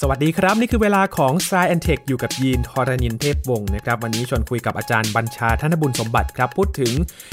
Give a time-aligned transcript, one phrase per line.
[0.00, 6.92] สวัสดีครับ นี่คือเวลาของ s ซแอนเทคอยู่กับยีนทอรานินเทพวงศ์นะครับวันนี้ชวนคุยกับอาจารย์บัญชาธนบุญสมบัติครับ พูดถึง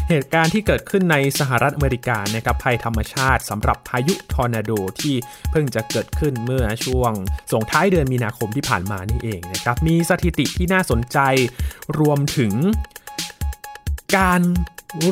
[0.10, 4.72] เหตุการณ์ที่เกิดขึ้นในสหรัฐอเมริกานะครับภัยธรรมชาติสำหรับพายุทอร์นาโด
[5.02, 5.16] ที่
[5.52, 7.12] เพิ่งจะเกิดขึ้นเมื่อช่วง
[7.52, 11.20] ส่งท้ายเดือนมีนาคมที่ผ่านมานี่เองนะครับมีสถิติที่น่าสนใจ
[12.00, 12.54] รวมถึง
[14.18, 14.42] การ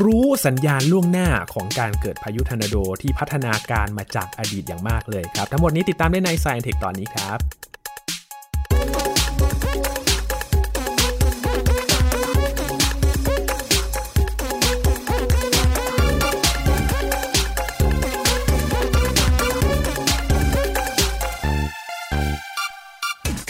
[0.03, 7.39] รู้สัญญาณล่วงหน้าของการเกิดพายุทอร์นาโดที่พัฒนาการมาจากอดีตอย่างมากเลยครับ ทั้งหมดนี้ติดตามได้ใน Science Tech ตอนนี้ครับ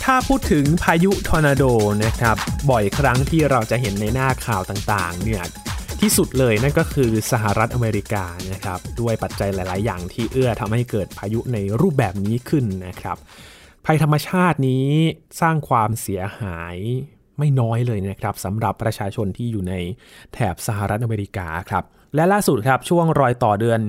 [0.04, 1.63] ถ้าพูดถึงพายุทอร์นาโด
[2.04, 2.38] นะครับ
[2.70, 5.43] บ่อยครั้งที่เราจะเห็นในหน้าข่าวต่างๆเนี่ย
[6.02, 13.18] ที่สุดเลยนั่นก็คือสหรัฐอเมริกานะครับด้วยปัจจัยหลาย ๆ อย่างที่เอื้อทำให้เกิดพายุในรูปแบบนี้ขึ้นนะครับ
[13.86, 14.88] ภัยธรรมชาตินี้
[15.41, 16.77] สร้างความเสียหาย
[17.38, 19.74] ไม่น้อยเลยนะครับสำหรับประชาชนที่อยู่ใน
[20.34, 21.84] แถบสหรัฐอเมริกาครับ
[22.15, 23.80] และล่าสุดครับช่วงรอยต่อเดือน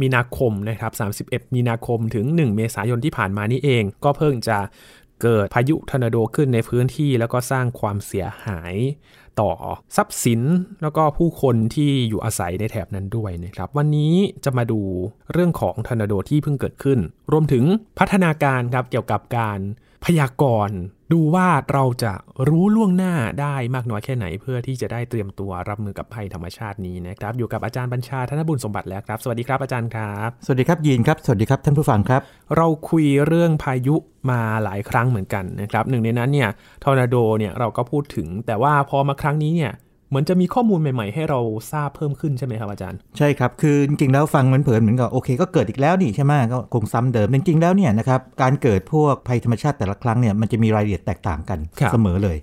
[0.00, 0.92] มีนาคมนะครับ
[1.26, 4.58] 31 มีนาคมถึง 1 เมษายนที่ผ่านมานี่เอง ก็เพิ่งจะ
[5.22, 8.74] เกิดพายุทอร์นาโดขึ้นในพื้นที่แล้วก็สร้างความเสียหาย
[9.40, 9.50] ต่อ
[9.96, 10.40] ทรัพย์สิน
[10.82, 14.80] แล้วก็ผู้คนที่อยู่อาศัยในแถบนั้นด้วยนะครับ วันนี้จะมาดู
[15.32, 16.98] เรื่องของทอร์นาโดที่เพิ่งเกิดขึ้น
[17.32, 17.64] รวมถึง
[17.98, 19.58] พัฒนาการครับเกี่ยวกับการ
[20.04, 20.78] พยากรณ์
[21.12, 22.12] ดูว่าเราจะ
[22.48, 32.20] รู้ล่วงหน้าได้มากน้อยแค่ไหน เพื่อที่จะได้เตรียมตัวรับมือกับภัยธรรมชาตินี้นะครับอยู่กับอาจารย์บัญชาธนบุญสมบัติแล้วครับ สวัสดีครับอาจารย์ครับ สวัสดีครับยีนครับ สวัสดีครับท่านผู้ฟังครับ
[32.56, 33.96] เราคุยเรื่องพายุ
[34.30, 36.48] มาหลายครั้งเหมือนกันนะครับหนึ่งในนั้นเนี่ย
[36.84, 39.72] ทอร์นาโดเนี่ยเราก็พูดถึงแต่ว่าพอมาครั้งนี้เนี่ย
[40.10, 41.40] เหมือนจะมีข้อมูลใหม่ๆ ให้เรา
[41.72, 52.36] ทราบเพิ่มขึ้นใช่ไหมครับอาจารย์ ใช่ครับ คือจริงๆแล้วฟังมันเผินเหมือนกับโอเค ก็เกิดอีกแล้วนี่ใช่ไหมก็คงซ้ำเดิม จริงๆแล้วเนี่ยนะครับการเกิดพวกภัยธรรมชาติแต่ละครั้งเนี่ยมันจะมีรายละเอียดแตกต่างกันครับเสมอเลย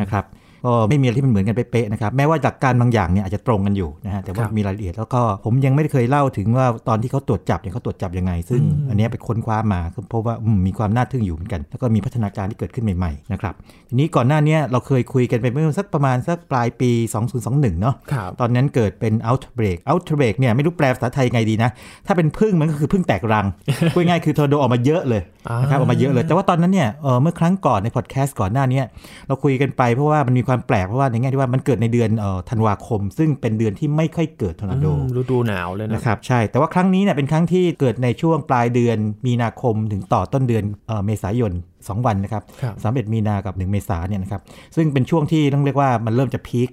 [0.00, 0.24] นะครับ
[0.64, 13.54] ก็ไม่มีอะไรที่มันเหมือนกันเป๊ะๆนะครับแม้ว่าหลักการบางอย่างเนี่ยอาจจะตรงกันอยู่นะฮะแต่ว่าครับมีรายละเอียดแล้วก็ผมยังไม่ได้เคยเล่าถึงว่าตอนที่เขาตรวจจับเนี่ยเขาตรวจจับยังไง ซึ่งอันเนี้ยไปค้นคว้ามาก็พบว่าอืมมีความน่าทึ่งอยู่เหมือนกัน แล้วก็มีพัฒนาการที่เกิดขึ้นใหม่ๆนะครับ
[13.88, 16.90] ทีนี้ก่อนหน้าเนี้ยเราเคยคุยกันไปเมื่อสักประมาณสักปลายปี
[17.36, 21.70] 2021 เนาะครับตอนนั้นเกิดเป็น outbreak outbreak เนี่ยไม่รู้แปลภาษาไทยไงดีนะ
[22.06, 23.46] ถ้าเป็นผึ้งมันก็คือผึ้งแตกรัง
[23.94, 25.22] พูดง่ายๆคือทอร์นาโดออกมาเยอะเลย
[25.62, 28.84] นะครับอ่าออกมาเยอะเลย แต่ว่าตอนนั้นเนี่ยเอ่อเมื่อครั้งก่อนในพอดแคสต์ก่อนหน้าเนี้ย
[29.26, 38.96] เราคุยกันไปเพราะว่ามันมีความแปลกเพราะว่าในแง่ที่ว่ามันเกิดในเดือนเอ่อธันวาคม ซึ่งเป็นเดือนที่ไม่ค่อยเกิดทอร์นาโดอืมฤดูหนาวเลยนะนะครับใช่แต่ว่าครั้งนี้เนี่ยเป็นครั้งที่เกิดในช่วงปลายเดือน
[39.26, 44.40] มีนาคมถึงต่อต้นเดือนเอ่อเมษายน 2 วันนะครับครับสามเอ็ดมีนากับ 1 เมษาเนี่ยนะครับ
[44.76, 46.70] ซึ่งเป็นช่วงที่ต้องเรียกว่ามันเริ่มจะพีค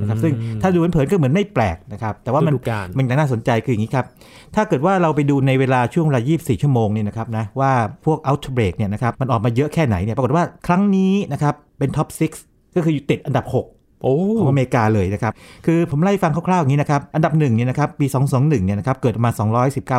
[0.00, 4.06] นะครับซึ่งถ้าดูเผินๆก็เหมือนไม่แปลกนะครับ แต่ว่ามันฤดูกาลมันน่าสนใจคืออย่างนี้ครับ
[4.54, 7.72] ถ้าเกิดว่าเราไปดูในเวลาช่วงเวลา 24 ชั่วโมงเนี่ยนะครับนะว่า
[8.04, 13.66] พวก outbreak เนี่ยนะครับมันออกมาเยอะแค่ไหนเนี่ยปรากฏว่าครั้งนี้นะครับเป็นท็อป6 ก็คืออยู่ติดอันดับ6
[14.02, 15.32] โอ้ของอเมริกาเลยนะครับ
[15.66, 19.30] คือผมไล่ฟังคร่าวๆอย่างนี้นะครับ อันดับหนึ่งเนี่ยนะครับปี 221 เนี่ยนะครับ เกิดมา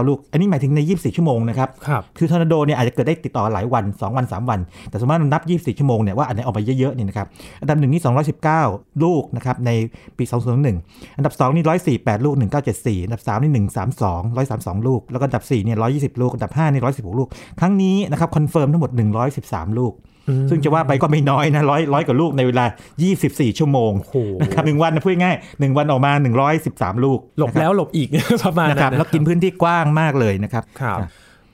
[0.03, 4.59] 219 ลูก อันนี้หมายถึงใน 24 ชั่วโมงนะครับครับ คือทอร์นาโดเนี่ยอาจจะเกิดได้ติดต่อหลายวัน 2 วัน 3 วัน
[4.89, 7.27] แต่สมมติเรานับ 24 ชั่วโมงเนี่ยว่าอันไหนออกมาเยอะๆเนี่ยนะครับ
[7.61, 8.01] อันดับหนึ่งนี่
[8.51, 9.71] 219 ลูกนะครับใน
[10.17, 11.63] ปี2011 อันดับ2นี่
[12.03, 12.35] 148 ลูก
[12.71, 13.51] 1974 อันดับ3นี่
[13.99, 17.27] 132 132 ลูก แล้วก็อันดับ4เนี่ย 120 ลูก อันดับ5นี่ 116 ลูก
[17.59, 18.91] ครั้งนี้นะครับ confirm ทั้งหมด
[19.35, 19.93] 113 ลูก
[20.49, 22.65] ซึ่งจะว่าไปก็ไม่น้อยนะร้อยร้อยกว่าลูกในเวลา
[23.11, 26.11] 24 ชั่วโมงโอ้โหนะครับหนึ่งวันนะพูดง่ายๆหนึ่งวันออกมา
[26.57, 28.09] 113 ลูก หลบแล้วหลบอีก
[28.43, 30.99] ประมาณนะนั้ครับนแล้วกินพื้นที่กว้างมากเลยนะครับครับ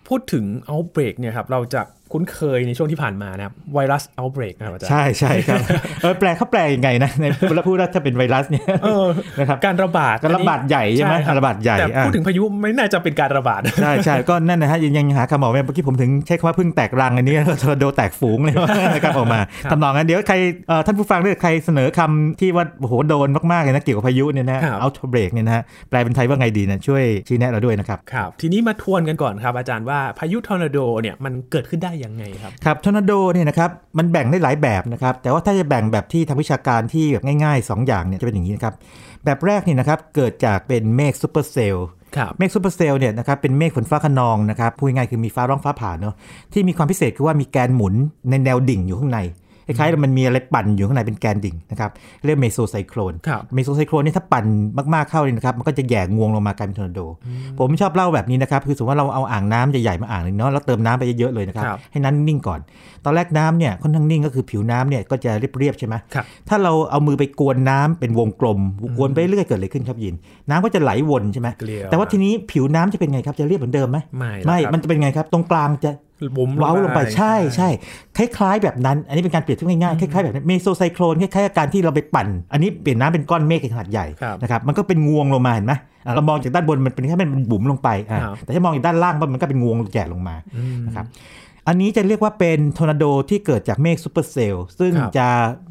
[0.08, 1.82] พูดถึง outbreak เนี่ยครับเราจะ
[2.14, 5.62] คุ้นเคยในช่วงที่ผ่านมานะครับไวรัส outbreak นะครับอาจารย์ใช่ใช่ครับ
[6.02, 9.08] เออแปลเขาแปลยังไงนะในเวลาพูดว่าถ้าเป็นไวรัสเนี่ยเออ
[9.40, 17.34] นะครับการระบาดการระบาดใหญ่ใช่ไหมคระบาดใหญ่แต่อะพูดถึงพายุไม่น่าจะเป็นการระบาดใช่ใช่ก็นั่นนะฮะยังยังหาคำบอกไม่เมื่อกี้ผมถึงใช้คำว่าเพึ่งแตกรังอันนี้
[17.64, 18.56] ทอร์นาโดแตกฝูงเลย
[18.96, 20.36] นะครับออกมาครับทำนองนั้นเดี๋ยวใคร
[20.68, 38.74] เอ่อท่านผู้ฟังด้วยใครเสนอคำที่ว่าโอ้โหโดนมากๆเลยนะเกี่ยวกับพายุเนี่ยนะครับ outbreak เนี่ยนะฮะแปลเป็นไทยว่าไงดีนะช่วยชี้แนะเราด้วยนะครับครับทีนี้มาทวนกันก่อนครับอาจารย์ว่าพายุทอร์นาโดเนี่ยมันเกิดขึ้นได้ยังไงครับครับทอร์นาโดเนี่ยนะครับมันแบ่งได้หลายแบบนะครับแต่ว่าถ้าจะแบ่งแบบที่ทางวิชาการที่แบบง่ายๆ 2 อย่างเนี่ยจะเป็นอย่างนี้นะครับ
[39.26, 41.88] แบบแรกเนี่ยนะครับเกิดจากเป็นเมฆซูเปอร์เซลล์
[42.18, 46.16] ครับเมฆซูเปอร์เซลล์เนี่ยนะครับเป็นเมฆฝนฟ้าคะนองนะครับพูดง่ายๆคือมีฟ้าร้องฟ้าผ่าเนาะ
[46.54, 47.94] ที่มีความพิเศษคือว่ามีแกนหมุน
[48.30, 49.20] ในแนวดิ่งอยู่ข้างใน
[49.68, 51.92] คล้ายๆมันมีอะไรปั่นอยู่ข้างในเป็นแกนดิ่งนะครับ
[52.26, 54.46] เรียก mesocyclone ครับ mesocyclone นี่ถ้าปั่น
[54.94, 57.02] มากๆเข้าเลยนะครับมันก็จะแหย่งวงลงมากลายเป็นทอร์นาโด
[57.60, 62.60] ผมชอบเล่าแบบนี้นะครับคือสมมติว่าเราเอาอ่างน้ำใหญ่ๆมาอ่างหนึ่งเนาะแล้วเติมน้ำไปเยอะๆเลยนะครับครับให้น้ำนิ่งก่อน
[63.06, 68.60] ตอนแรกน้ำเนี่ยค่อนข้างนิ่งก็คือผิวน้ำเนี่ยก็จะเรียบๆใช่ไหมครับถ้าเราเอามือไปกวนน้ำเป็นวงกลม
[68.98, 70.16] กวนไปเรื่อยเกิดอะไรขึ้นครับยิน
[70.50, 75.92] น้ำก็จะไหลวนใช่ไหมเกลียวแต่ว่าทีนี้ผิวน้ำจะเป็นไงครับจะเรียบเหมือนเดิมไหมไม่ไม่แล้วครับมันจะเป็นไงครับตรงกลางจะ
[76.38, 77.70] บุ๋มเว้าลงไปใช่ใช่
[78.18, 85.74] คล้ายๆแบบนั้น อันนี้เป็นการเปรียบเทียบง่ายๆคล้ายๆแบบนั้น mesocyclone คล้ายๆกับการที่เราไปปั่น อันนี้เปลี่ยนน้ำเป็นก้อนเมฆขนาดใหญ่ครับนะครับมันก็เป็นงวงลงมาเห็นไหม
[86.06, 90.36] อะเรามองจากด้านบนมันเป็นแค่เป็นบุ๋มลงไปอะครับแต่ถ้ามองจากด้านล่างมันก็เป็นงวงแหย่ลงมา
[90.88, 91.06] นะครับ
[91.68, 95.28] อันนี้จะเรียกว่าเป็นทอร์นาโดที่เกิดจากเมฆซูเปอร์เซลล์ซึ่งครับจะ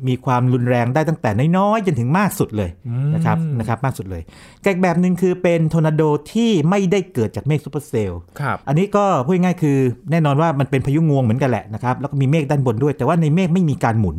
[0.09, 2.71] มีความรุนแรงได้ตั้งแต่น้อยๆจนถึงมากสุดเลย
[3.15, 4.23] นะครับนะครับมากสุดเลย
[4.61, 6.03] แต่อีกแบบหนึ่งคือเป็นทอร์นาโด
[6.33, 9.77] ที่ไม่ได้เกิดจากเมฆซูเปอร์เซลล์ครับอันนี้ก็พูดง่ายๆคือ
[10.11, 14.17] แน่นอนว่ามันเป็นพายุงวงเหมือนกันแหละนะครับแล้วก็มีเมฆด้านบนด้วย แต่ว่าในเมฆไม่มีการหมุน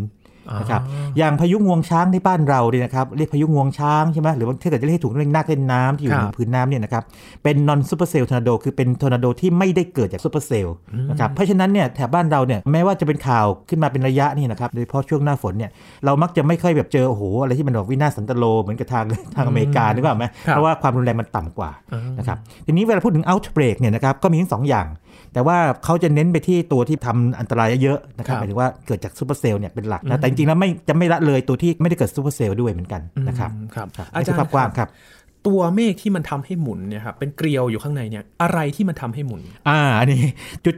[0.60, 0.82] นะครับ
[1.18, 7.04] อย่างพายุงวงช้างที่บ้านเราเนี่ยนะครับเรียกพายุงวงช้างใช่ไหมหรือว่าถ้าเกิดจะเรียกให้ถูกเรียกนาคเล่นน้ำที่อยู่ครับบนพื้นน้ำเนี่ยนะครับ
[7.44, 10.76] เป็น non-supercell tornado คือเป็นทอร์นาโดที่ไม่ได้เกิดจากซูเปอร์เซลล์
[11.10, 15.72] นะครับเพราะฉะนั้นเนี่ยแถบบ้านเราเนี่ยแม้ว่าจะเป็นข่าวขึ้นมาเป็นระยะนี่นะครับโดยเฉพาะช่วงหน้าฝนเนี่ย
[16.06, 19.06] เรามักจะไม่ค่อยแบบเจอโอ้โหอะไรที่มันแบบวินาศสันตโลเหมือนกับทาง
[19.36, 21.72] ทางอเมริกานึกออกไหมครับเพราะว่าความรุนแรงมันต่ำกว่า
[22.20, 24.88] นะครับทีนี้เวลาพูดถึง outbreak เนี่ยนะครับก็มีทั้งสองอย่าง
[25.34, 34.90] แต่ว่าเขาจะเน้นไปที่ตัวที่ทำอันตรายเยอะๆนะครับครับหมายถึงว่าเกิดจากซูเปอร์เซลล์เนี่ยเป็นหลักนะแต่จริงๆแล้วไม่จะไม่ละเลยตัวที่ไม่ได้เกิดซูเปอร์เซลล์ด้วยเหมือนกันนะครับอืมครับครับอาจารย์อาจารรย์ย์ภาพกว้างครับ
[35.48, 40.24] ตัวเมฆที่มันทำให้หมุนเนี่ยครับเป็นเกลียวอยู่ข้างในเนี่ยอะไรที่มันทำให้หมุน อ่าอันนี้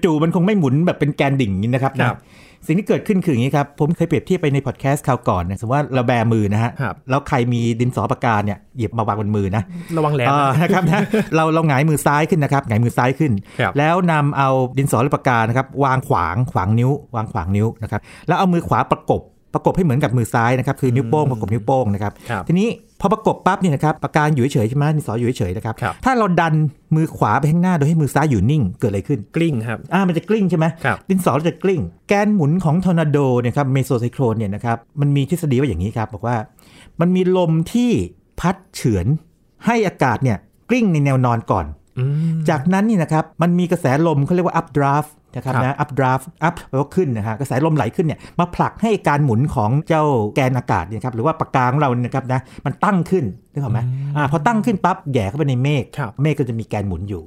[0.03, 2.19] จู่ๆมันคงไม่หมุนแบบเป็นแกนดิ่งอย่างนี้นะครับนะครับ
[2.67, 9.63] สิ่งที่เกิดขึ้นคืออย่างนี้ครับ ผมเคยเปรียบเทียบไปในพอดแคสต์คราวก่อนนะสมมติว่าเราแบมือนะฮะครับแล้วใครมีดินสอปากกาเนี่ยหยิบมาวางบนมือนะ
[9.97, 11.01] ระวังแหลมอ่านะครับนะ
[11.35, 19.21] เราเราหงายมือซ้ายขึ้นนะครับหงายมือซ้ายขึ้นครับแล้วนำเอาดินสอหรือปากกานะครับวางขวางขวางนิ้ว วางขวางนิ้วนะครับแล้วเอามือขวาประกบ
[19.53, 22.67] ประกบให้เหมือนกับมือซ้ายนะครับคือนิ้วโป้งประกบนิ้วโป้งนะครับครับทีนี้
[23.01, 26.53] พอประกบปั๊บเนี่ยนะครับปากกาอยู่เฉยๆใช่ไหมดินสออยู่เฉยๆนะครับครับถ้าเราดัน
[26.95, 36.37] มือขวาไปข้างหน้าโดยให้มือซ้ายอยู่นิ่งเกิดอะไรขึ้นกลิ้งครับอ่ามันจะกลิ้งใช่ไหมครับดินสอจะกลิ้ง แกนหมุนของทอร์นาโดเนี่ยครับ mesocyclone เนี่ยนะครับมันมีทฤษฎีว่าอย่างนี้ครับบอกว่า
[36.99, 37.91] มันมีลมที่
[38.39, 39.05] พัดเฉือน
[39.65, 40.37] ให้อากาศเนี่ย
[40.69, 41.65] กลิ้งในแนวนอนก่อน
[41.99, 42.05] อื
[42.35, 50.03] มจากนั้นนี่นะครับมันมีกระแสลมเขาเรียกว่า updraft นะครับครับนะ updraft up แปลว่าขึ้นนะฮะกระแสลมไหลขึ้นเนี่ยมาผลักให้การหมุนของเจ้า
[50.35, 53.79] แกนอากาศเนี่ยครับหรือว่าปากกาของเราเนี่ยนะครับนะมันตั้งขึ้นนึกออกไหม
[54.17, 57.23] อ่าพอตั้งขึ้นปั๊บแหย่เข้าไปในเมฆครับเมฆก็จะมีแกนหมุนอยู่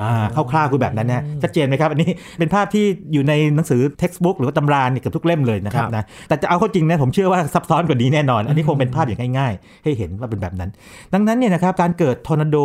[0.00, 0.12] อ่า
[0.50, 10.70] คร่าวๆคือแบบนั้นนะชัดเจนไหมครับอันนี้เป็นภาพที่อยู่ในหนังสือ textbook หรือว่าตำราเนี่ยเกือบทุกเล่มเลยนะครับครับนะแต่จะเอาเข้าจริงนะผมเชื่อว่าซับซ้อนกว่านี้แน่นอน อันนี้คงเป็นภาพอย่างง่ายๆ ให้เห็นว่าเป็นแบบนั้น
[11.12, 12.56] ดังนั้นเนี่ยนะครับการเกิดทอร์นาโด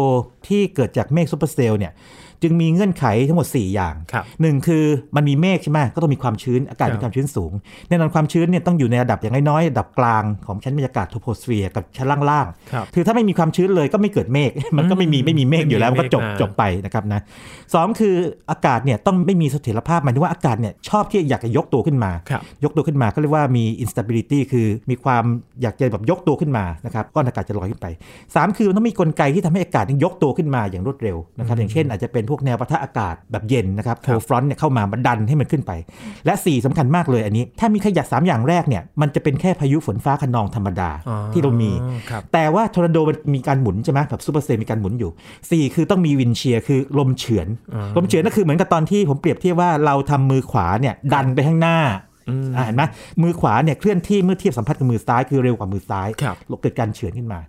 [0.48, 1.92] ที่เกิดจากเมฆซูเปอร์เซลล์เนี่ย
[2.44, 4.86] จึงมีเงื่อนไขทั้งหมด 4 อย่างครับหนึ่งคือ
[5.16, 7.52] มันมีเมฆใช่ไหมก็ต้องมีความชื้นอากาศครับมีความชื้นสูง
[7.90, 17.22] แน่นอนความชื้นเนี่ยต้องอยู่ในระดับอย่างน้อยๆระดับกลางของชั้นบรรยากาศโทรโพสเฟียร์กับชั้นล่างครับๆคือถ้าไม่มีความชื้นเลยก็ไม่เกิดเมฆมันก็ไม่มีไม่มีเมฆอยู่แล้วมันก็จบไม่มีเมฆจบไปนะครับนะ
[17.74, 18.16] สองคือ
[18.52, 25.24] อากาศเนี่ยต้องไม่มีเสถียรภาพหมายถึงว่าอากาศเนี่ยชอบที่อยากจะยกตัวขึ้นมาครับยกตัวขึ้นมาก็เรียกว่ามี instability คือมีความ
[25.62, 27.88] อยากจะแบบยกตัวขึ้นมานะครับก้อนอากาศจะลอยขึ้นไป
[28.24, 35.72] 3 คือมันต้องมีกลไกที่ทำให้อากาศนี่ยกตัวขึ้นมาอย่างรวดเร็วนะครับอย่างเช่นอาจจะเป็นพวกแนวปะทะอากาศแบบเย็นนะครับครัโคบฟรอนต์เนี่ยเข้ามามาดันให้มันขึ้นไป
[36.26, 41.72] และ 4สำคัญมากเลยอันนี้ ถ้ามีขยัก3อย่างแรกเนี่ยมันจะเป็นแค่พายุฝนฟ้าขนองธรรมดาอ๋อที่เรามี
[42.10, 45.12] ครับแต่ว่าทอร์นาโดมันมีการหมุนใช่ไหมแบบซูเปอร์เซลล์มีการหมุนอยู่
[45.68, 52.05] 4 คือต้องมี wind shear คือลมเฉือนอ่าลมเฉือนก็คือเหมือนกับตอนที่ผมเปรียบเทียบว่าเราทำมือขวาเนี่ยดันไปข้างหน้าอืมอ่า
[52.66, 52.84] เห็นไหม
[53.22, 57.40] มือขวาเนี่ยเคลื่อนที่เมื่อเทียบสัมผัสกับมือซ้ายคือเร็วกว่ามือซ้ายครับเกิดการเฉือนขึ้นมา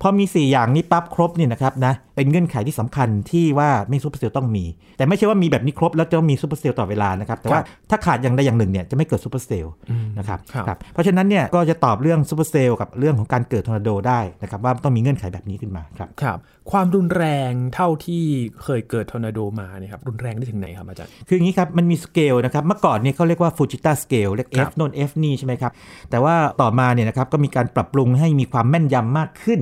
[0.00, 4.64] พอมี 4 อย่างนี้ปั๊บครบเนี่ยนะครับนะเป็นเงื่อนไขที่สำคัญที่ว่าไม่ซูเปอร์เซลล์ต้องมี
[4.96, 9.72] แต่ไม่ใช่ว่ามีแบบนี้ครบแล้วจะต้องมีซูเปอร์เซลล์ตลอดเวลานะครับ แต่ว่าถ้าขาดอย่างใดอย่างหนึ่งเนี่ยจะไม่เกิดซูเปอร์เซลล์
[10.18, 16.38] นะครับครับครับเพราะฉะนั้นเนี่ยก็จะตอบเรื่องซูเปอร์เซลล์กับเรื่องของการเกิดทอร์นาโดได้นะครับว่าต้องมีเงื่อนไขแบบนี้ขึ้นมาครับครับ
[16.72, 18.22] ความรุนแรงเท่าที่
[18.62, 25.72] เคยเกิดทอร์นาโดมาเนี่ยครับรุนแรงได้ถึงไหนครับอาจารย์คืออย่างนี้ครับมันมีสเกลนะครับเมื่อก่อนเนี่ยเขาเรียกว่าฟูจิต้าสเกลเรียกครั F บโน่น F นี่ใช่ไหมครับ
[26.10, 29.60] แต่ว่าต่อมาเนี่ยนะครับก็มีการปรับปรุงให้มีความแม่นยำมากขึ้น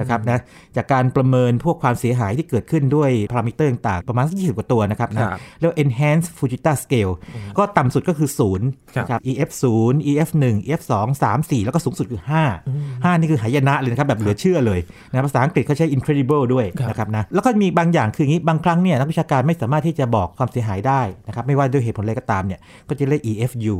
[0.00, 0.38] นะครับนะ
[0.76, 7.12] จากการประเมินพวกความเสียหายที่เกิดขึ้นด้วยพารามิเตอร์ต่างๆประมาณสัก20 กว่าตัวนะครับนะครับเรียกว่า enhanced Fujita scale
[7.58, 8.28] ก็ต่ำสุดก็คือ
[8.58, 8.58] 0
[8.98, 12.22] นะครับ EF 0 EF 1 EF 2 3 4 แล้วก็สูงสุดคือ
[12.66, 14.80] 5 5 นี่คือหายนะเลยนะครับแบบเหลือเชื่อเลย
[15.10, 23.74] นะภาษาอังกฤษเขาใช้ incredible ด้วยครับนะครับนะแล้วก็มีบางอย่างคืออย่างนี้บางครั้งเนี่ยนักวิชาการไม่สามารถที่จะบอกความเสียหายได้นะครับไม่ว่าด้วยเหตุผลอะไรก็ตามเนี่ยก็จะเรียก EFU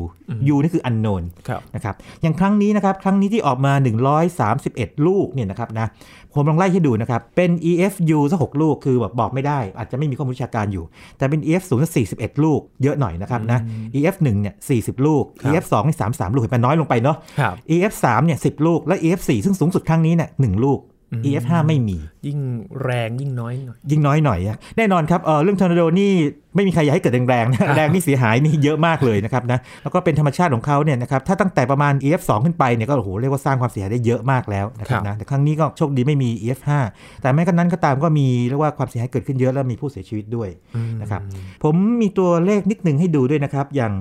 [0.53, 3.73] U นี่คือ unknown ครับนะครับอย่างครั้งนี้นะครับครั้งนี้ที่ออกมา
[4.39, 5.87] 131 ลูกเนี่ยนะครับนะ
[6.35, 10.85] ผมลองไล่ให้ดูนะครับ เป็น EFU สักหกลูกคือแบบบอกไม่ได้ อาจจะไม่มีข้อมูลวิชาการอยู่
[11.19, 13.59] แต่เป็น EF 0สัก41 ลูกเยอะหน่อยนะครับนะ
[13.95, 20.79] EF 1เนี่ย40 ลูกครับ EF 2นี่33 ลูกเห็นไหมน้อยลงไปเนาะครับ EF 3เนี่ย10 ลูก และ EF 4ซึ่งสูงสุดครั้งนี้เนี่ยหนึ่งลูก
[21.25, 22.39] EF5 ไม่มี ยิ่ง
[22.83, 26.13] แรงยิ่งน้อยหน่อย ยิ่งน้อยหน่อยอะแน่นอนครับเออเรื่องทอร์นาโดนี่
[26.55, 36.71] ไม่มีใครอยากให้เกิดแรงๆนะแรงนี่เสียหายนี่เยอะมากเลยนะครับนะแล้วก็เป็นธรรมชาติของเขาเนี่ยนะครับถ้าตั้งแต่ประมาณ EF2 ขึ้นไปเนี่ยก็โอ้โหเรียกว่าสร้างความเสียหายได้เยอะมากแล้วนะครับนะแต่ครั้งนี้ก็โชคดีไม่มี EF5
[37.23, 40.49] แต่แม้กระนั้นก็ตามก็มีเรียกว่าความเสียหายเกิดขึ้นเยอะแล้วมีผู้เสียชีวิตด้วย
[41.03, 41.23] นะครับ
[41.65, 43.95] ผมมีตัวเลขนิดหนึ่งให้ดูด้วยนะครับอย่าง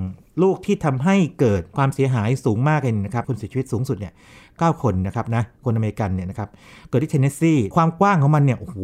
[0.43, 4.13] ลูกที่ทำให้เกิดความเสียหายสูงมากเลยนะครับคนเสียชีวิตสูงสุดเนี่ย
[4.61, 6.49] 9 คนนะครับนะคนอเมริกันเนี่ยนะครับ
[6.89, 8.77] เกิดที่เทนเนสซีความกว้างของมันเนี่ยโอ้โห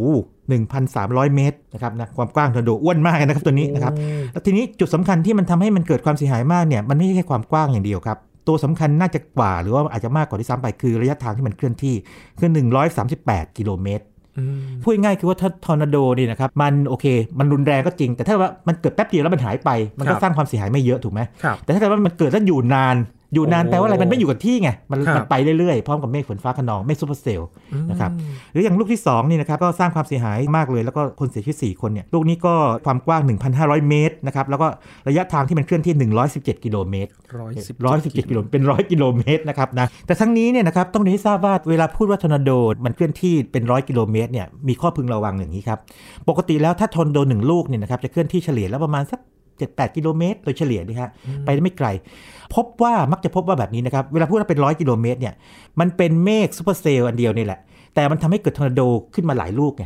[0.63, 3.93] 1,300 เมตรนะครับนะความกว้างทอร์นาโดอ้วนมากเลยนะครับตัวนี้นะครับ
[4.31, 11.95] แล้วทีนี้จุดสำคัญที่มันทำให้มันเกิดความเสียหายมากเนี่ยมันไม่ใช่แค่ความกว้างอย่างเดียวครับตัวสำคัญน่าจะกว่าหรือว่าอาจจะมากกว่าที่ซ้ำไปคือระยะทางที่มันเคลื่อนที่
[12.39, 12.49] คือ
[13.03, 14.05] 138 กิโลเมตร
[14.83, 17.05] พูดง่ายๆคือว่าถ้าทอร์นาโดนี่นะครับมันโอเค
[17.39, 22.95] มันรุนแรงก็จริง แต่ถ้าว่ามันเกิดแป๊บเดียวแล้วมันหายไป มันก็ครับสร้างความเสียหายไม่เยอะถูกไหมครับแต่ถ้าเกิดว่ามันเกิดแล้วอยู่นาน
[23.33, 27.49] อยู่นานโอ้แปลว่าอะไรมันไม่อยู่กับที่ไงมันครับมันไปเรื่อยๆ พร้อมกับเมฆฝนฟ้าขนองเมฆซูเปอร์เซลล์
[27.89, 28.11] นะครับ
[28.51, 32.53] หรืออย่างลูกที่2นี่นะครับก็สร้างความเสียหายมากเลย แล้วก็คนเสียชีวิต4คนเนี่ยลูกนี้ก็
[32.85, 33.21] ความกว้าง
[33.55, 34.67] 1,500 เมตรนะครับแล้วก็
[35.07, 35.93] ระยะทางที่มันเคลื่อนที่
[36.33, 37.77] 117 กิโลเมตรร้อยสิบ
[38.25, 42.51] 117กิโลเป็นร้อยกิโลเมตรนะครับนะแต่ทั้งนี้เนี่ยนะครับต้องเรียนให้ทราบว่าเวลาพูดว่าทอร์นาโด
[42.85, 45.79] มันเคลื่อนที่เป็นร้อยกิโลเมตรเนี่ยมีข้อพึงระวังอย่างนี้ครับ
[46.29, 49.19] ปกติแล้วถ้าทอร์นาโดหนึ่งลูกเนี่ยนะครับจะเคลื่อนที่เฉลี่ยแล้วประมาณสัก
[49.67, 51.09] 7-8 กิโลเมตร โดยเฉลี่ยนะฮะ
[51.45, 51.87] ไปได้ไม่ไกล
[52.55, 55.33] พบว่ามักจะพบว่าแบบนี้นะครับ เวลาพูดว่าเป็นร้อยกิโลเมตรเนี่ย
[55.79, 57.59] มันเป็นเมฆซูเปอร์เซลล์อันเดียวนี่แหละ
[57.95, 58.81] แต่มันทำให้เกิดทอร์นาโด
[59.15, 59.85] ขึ้นมาหลายลูกไง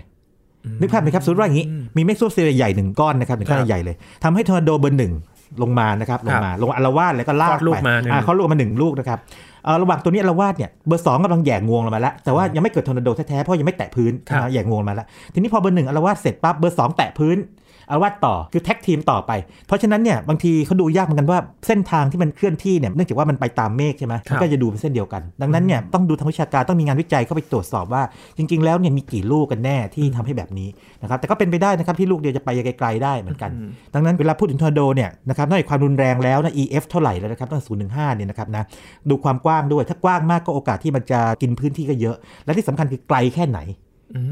[0.79, 1.65] นึกภาพไหมครับสมมติว่าอย่างนี้
[1.97, 5.13] มีเมฆซูเปอร์เซลล์ใหญ่หนึ่งก้อนนะครับหนึ่งก้อนใหญ่เลยทำให้ทอร์นาโดเบอร์หนึ่ง
[5.61, 17.39] ลงมานะครับลงมาลงอาละวาดแล้วก็ลากคลอดลูกไปมาหนึ่งอ่าเขาลูกมาหนึ่งลูกนะครับเอ่อ ระหว่างตัวนี้อาละวาดเนี่ยเบอร์สองกำลังหย่อนงวงลงมาแล้วแต่ว่ายังไม่เกิดทอร์นาโดแท้ๆเพราะยังไม่แตะพื้นครับนะหย่อนงวงลงมาแล้วทีนี้พอเบอร์หนึ่งอาละวาดเสร็จปั๊บเบอร์สองแตะพื้น
[17.89, 19.31] อาละวาดต่อคือ tag team ต่อไป
[19.67, 28.03] เพราะฉะนั้นเนี่ยบางทีเขาดูยากเหมือนกันว่าเส้นทางที่มันเคลื่อนที่เนี่ยเนื่องจากว่ามันไปตามเมฆใช่ไหมครับมันก็จะดูเป็นเส้นเดียวกัน ดังนั้นเนี่ยต้องดูทางวิชาการต้องมีงานวิจัยเข้าไปตรวจสอบว่า
[28.37, 30.69] จริง ๆ แล้วเนี่ยมีกี่ลูกกันแน่ที่ทำให้แบบนี้
[31.01, 33.51] นะครับแต่ก็เป็นไปได้นะครับที่ลูกเดียวจะไปไกลๆได้เหมือนกัน
[33.93, 38.63] ดังนั้นเวลาพูดถึงทอร์นาโดเนี่ยนะครับนอกจากความรุนแรงแล้วนะ EF เท่าไหร่แล้วนะครับตั้ง0ถึง5เนี่ยนะครับนะ
[39.09, 43.59] ดูความกว้างด้วย ถ้ากว้างมากก็โอกาสที่มันจะกินพื้นที่ก็เยอะ และที่สำคัญคือไกลแค่ไหน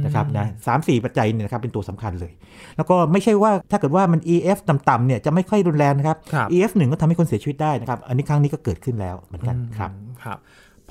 [0.06, 2.32] นะครับนะสามสี่ปัจจัยเนี่ยนะครับเป็นตัวสำคัญเลย
[2.78, 9.92] แล้วก็ไม่ใช่ว่าถ้าเกิดว่ามัน EF ต่ำๆเนี่ยจะไม่ค่อยรุนแรงนะครับครับ EF หนึ่งก็ทำให้คนเสียชีวิตได้นะครับ อันนี้ครั้งนี้ก็เกิดขึ้นแล้วเหมือนกันครับ
[10.24, 10.38] ครับ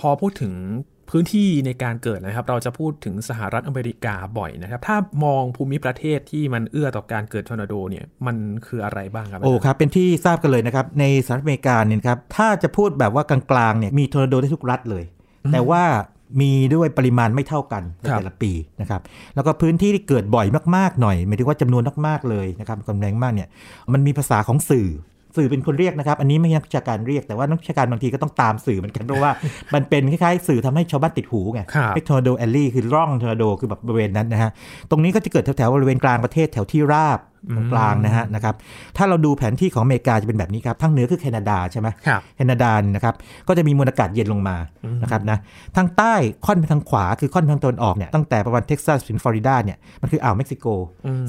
[0.01, 0.53] พอพูดถึง
[1.11, 8.37] พื้นที่ในการเกิดนะครับ เราจะพูดถึงสหรัฐอเมริกาบ่อยนะครับ ถ้ามองภูมิประเทศที่มันเอื้อต่อการเกิดทอร์นาโดเนี่ยมัน
[8.67, 15.05] คืออะไรบ้างครับโอ้ครับ เป็นที่ทราบกันเลยนะครับ ในสหรัฐอเมริกาเนี่ยนะครับถ้าจะพูดแบบว่ากลางๆเนี่ยมีทอร์นาโดได้ทุกรัฐเลย
[15.53, 15.83] แต่ว่า
[16.41, 19.01] มีด้วยปริมาณไม่เท่ากันในแต่ละปีนะครับ
[19.35, 23.49] แล้วก็พื้นที่ที่เกิดบ่อยมากๆหน่อยหมายถึงว่าจำนวนมากๆเลยนะครับความแรงมากเนี่ย
[23.93, 24.89] มันมีภาษาของสื่อ
[25.37, 29.31] สื่อเป็นคนเรียกนะครับ อันนี้ไม่ใช่นักวิชาการเรียกแต่ว่านักวิชาการบางทีก็ต้องตามสื่อเหมือนกันเพราะว่า
[29.75, 34.51] มันเป็นคล้ายๆสื่อทำให้ชาวบ้านติดหูไงครับเรียก Tornado Alley คือร่องทอร์นาโดคือแบบบริเวณนั้นนะฮะ
[34.91, 37.19] ตรงนี้ก็จะเกิดแถวๆบริเวณกลางประเทศแถวที่ราบ
[37.57, 38.55] ตรงกลางนะฮะนะครับ
[38.97, 43.15] ถ้าเราดูแผนที่ของอเมริกาจะเป็นแบบนี้ครับทางเหนือคือแคนาดาใช่ไหมครับแคนาดาเนี่ยนะครับ
[43.49, 44.57] ก็จะมีมวลอากาศเย็นลงมา
[45.03, 45.39] นะครับนะ
[45.77, 46.15] ทางใต้
[46.47, 50.67] ค่อนไปทางขวาคือค่อนไปทางตะวันออกเนี่ยตั้งแต่ประมาณเท็กซัสถึงฟลอริดาเนี่ยมันคืออ่าวเม็กซิโก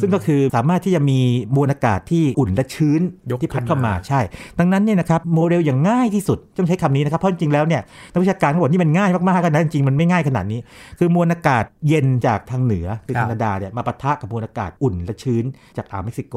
[0.01, 1.19] ซึ่งก็คือสามารถที่จะมี
[1.55, 3.01] มวลอากาศที่อุ่นและชื้น
[3.31, 4.21] ยกที่พัดขึ้นเข้ามามาใช่
[4.59, 10.59] ดังนั้นเนี่ยนะครับโมเดลอย่างง่ายที่สุดต้องใช้คำนี้นะครับเพราะจริงๆแล้วเนี่ยนักวิชาการเขาบอกนี่มันง่ายมากๆกันนะจริงๆมันไม่ง่ายขนาดนี้
[10.99, 15.43] คือมวลอากาศเย็นจากทางเหนือคือครับแคนาดาเนี่ยมาปะทะกับมวลอากาศอุ่นและชื้น
[15.77, 16.35] จากอ่าวเม็กซิโก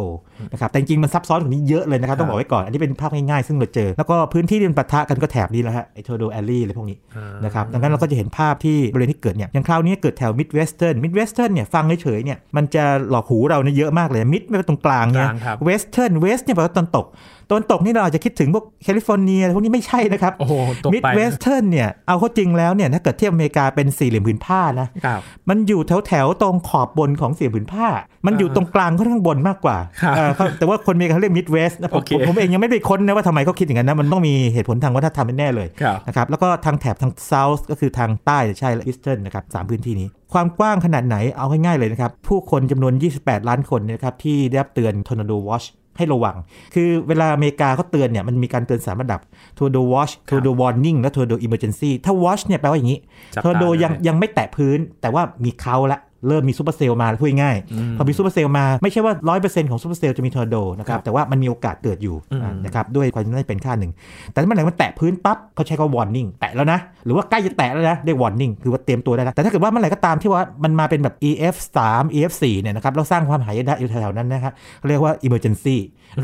[0.52, 6.96] นะครับแต่จริงๆมันซับซ้อนกว่านี้เยอะเลยนะครับต้องบอกไว้ก่อนอันนี้เป็นภาพง่ายๆซึ่งเราเจอ แล้วก็พื้นที่ที่มันปะทะกันก็แถบนี้แหละฮะไอโทโดแอลลี่อะไรพวกนี้
[7.44, 17.06] นะครับดังนั้นเราก็จะเห็นภาพที่บริเวณที่เกิดเนี่ยอย่างคราวนี้เกิดแถว Midwestern Midwestern เนี่ยฟังเฉยๆเนี่ยมันจะหลอกหูเราเนี่ยเยอะมากเลย mid ไม่เป็นตรงกลางเนี่ยกลางครับ western west เนี่ยแปลว่าตะวันตก
[17.48, 20.52] ตะวันตกนี่เราอาจจะคิดถึงพวกแคลิฟอร์เนียอะไรพวกนี้ไม่ใช่นะครับโอ้โห
[20.84, 27.86] ตก Mid ไป Western เนี่ยเอาเข้าจริงแล้วเนี่ยถ้าเกิดเทียบอเมริกาเป็นสี่เหลี่ยมผืนผ้านะครับมันอยู่แถวแถวๆตรงขอบบนของสี่เหลี่ยมผืนผ้า
[28.26, 46.36] มันอยู่ตรงกลางค่อนข้างบนมากกว่าครับเออเขาแต่ว่าคนอเมริกาเขาเรียก Midwest นะผมโอเคผมผมเองยังไม่ไปค้นนะว่าทำไมเขาคิดอย่างนั้นนะมันต้องมีเหตุผลทางวัฒนธรรมแน่ๆเลยครับนะครับแล้วก็ทางแถบทาง South ก็คือทางใต้ใช่และ Eastern นะครับสามพื้นที่นี้ความกว้างขนาดไหนเอาง่ายๆเลยนะครับ ผู้คนจำนวน 28 ล้านคนเนี่ยนะครับที่ได้รับเตือน Tornado Watch ให้ระวัง
[46.74, 49.20] คือเวลาอเมริกาเขาเตือนเนี่ยมันมีการเตือนสามระดับ
[49.58, 52.98] Tornado Watch Tornado Warning และ Tornado Emergency ถ้า Watch เนี่ยแปลว่าอย่างนี้
[53.34, 63.92] จับตา Tornado ยังเลยยังไม่แตะพื้นแต่ว่ามีเขาละ เริ่มมี supercell มาพูดง่ายๆพอมี supercell มาไม่ใช่ว่า 100%ของ supercell จะมีทอร์นาโดนะครับแต่ว่ามันมีโอกาสเกิดอยู่อืมอ่านะครับด้วยความน่าจะเป็นค่าหนึ่ง
[64.32, 71.54] แต่ถ้าเมื่อไหร่มันแตะพื้นปั๊บเขาใช้คำว่า warning แตะแล้วนะ หรือว่าใกล้จะแตะแล้วนะเรียก warning คือว่าเตรียมตัวได้แล้วแต่ถ้าเกิดว่าเมื่อไหร่ก็ตามที่ว่ามันมาเป็นแบบ EF
[71.86, 75.76] 3 EF 4เนี่ยนะครับเราสร้างความหายนะอยู่แถวๆนั้นนะครับเขาเรียกว่า emergency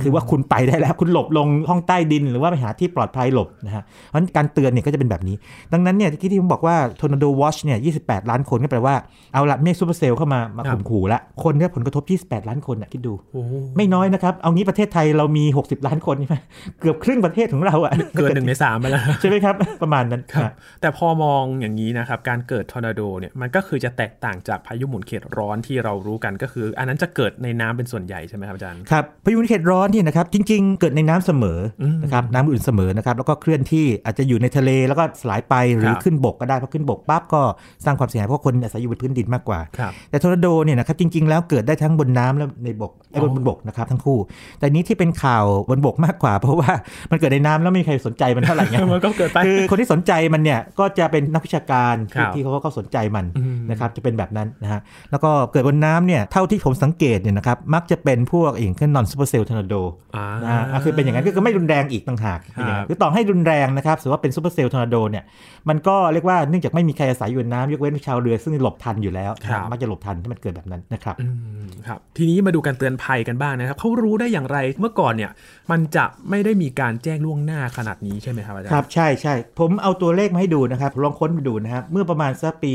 [0.02, 5.36] คือว่าคุณไปได้แล้วคุณหลบลงห้องใต้ดิน หรือว่าไปหาที่ปลอดภัยหลบนะฮะเพราะฉะนั้นการเตือนเนี่ยก็จะเป็นแบบนี้
[5.72, 8.94] ดังนั้นเนี่ยที่ที่ผมบอกว่า Tornado Watch เนี่ย28 ล้านคนก็แปลว่า
[9.34, 16.36] เอาละเมฆซูเปอร์เซลล์เข้ามามาครับข่มขู่ละคนได้ผลกระทบ 28 ล้านคนน่ะคิดดูโอ้โหไม่น้อยนะครับ เอางี้ประเทศไทยเรามี 60 ล้านคนใช่ไหม
[16.80, 37.42] เกือบครึ่งประเทศของเราอะเกินหนึ่งในสามไปแล้วใช่ไหมครับ ประมาณนั้นครับนะแต่พอมองอย่างนี้นะครับ การเกิดทอร์นาโดเนี่ยมันก็คือจะแตกต่างจากพายุหมุนเขตร้อนที่เรารู้กันก็คือ อันนั้นจะเกิดในน้ำเป็นส่วนใหญ่ใช่ไหมครับอาจารย์ครับพายุเขตร้อนเนี่ยนะครับจริง ๆ เกิดในน้ำเสมออมนะครับน้ำอุ่นเสมอนะครับแล้วก็เคลื่อนที่อาจจะอยู่ในทะเลแล้วก็สลายไปหรือครับขึ้นบกก็ได้พอขึ้นบกปั๊บก็
[37.84, 39.79] สร้างความเสียหายเพราะคนอาศัยอยู่บนพื้นดินมากกว่าครับ
[40.10, 44.18] แต่ทอร์นาโดเนี่ยนะครับจริง ๆ แล้วเกิดได้ทั้งบนน้ำและในบกไอ้บนอ๋อบนบกนะครับทั้งคู่
[44.58, 46.70] แต่นี้ที่เป็นข่าวบนบกมากกว่า เพราะว่า
[47.10, 59.74] มันเกิดในน้ำแล้วไม่มีใครสนใจมันเท่าไหร่ไงมันก็เกิดไปคือคนที่สนใจมันเนี่ยก็จะเป็นนักวิชาการครัที่ที่เขาก็สนใจมันอืมนะครับจะเป็นแบบนั้นนะฮะแล้วก็เกิดบนน้ำเนี่ยเท่าที่ผมสังเกตเนี่ยนะครับมักจะเป็นพวกอย่างเช่น non-supercell tornado
[60.16, 65.24] อ่านะฮะอะคือเป็นอย่างนั้นก็คือไม่รุนแรงอีกต่างหากเป็นอย่างนั้นคือต่อให้รุนแรงนะครับถือว่าเป็น supercell tornado เนี่ย
[65.68, 71.26] มันก็เรียกว่าเนื่องจากไม่มีใครอาศัยอยู่ในน้ำยกเว้นชาวเรือซึ่งหลบทันอยู่แล้วนะฮะครัฮะบมักจะหลบทันถ้ามันเกิดแบบนั้นนะครับอื
[71.66, 75.30] มครับ ทีนี้มาดูการเตือนภัยกันบ้างนะครับเขารู้ได้อย่างไรเมื่อก่อนเนี่ย
[75.70, 82.70] มันจะไม่ได้มีการแจ้งล่วงหน้าขนาดนี้ใช่ไหมครับอาจารย์ครับใช่ใช่ผมเอาตัวเลขมาให้ดูนะครับลองค้นมาดูนะครับเมื่อประมาณสักปี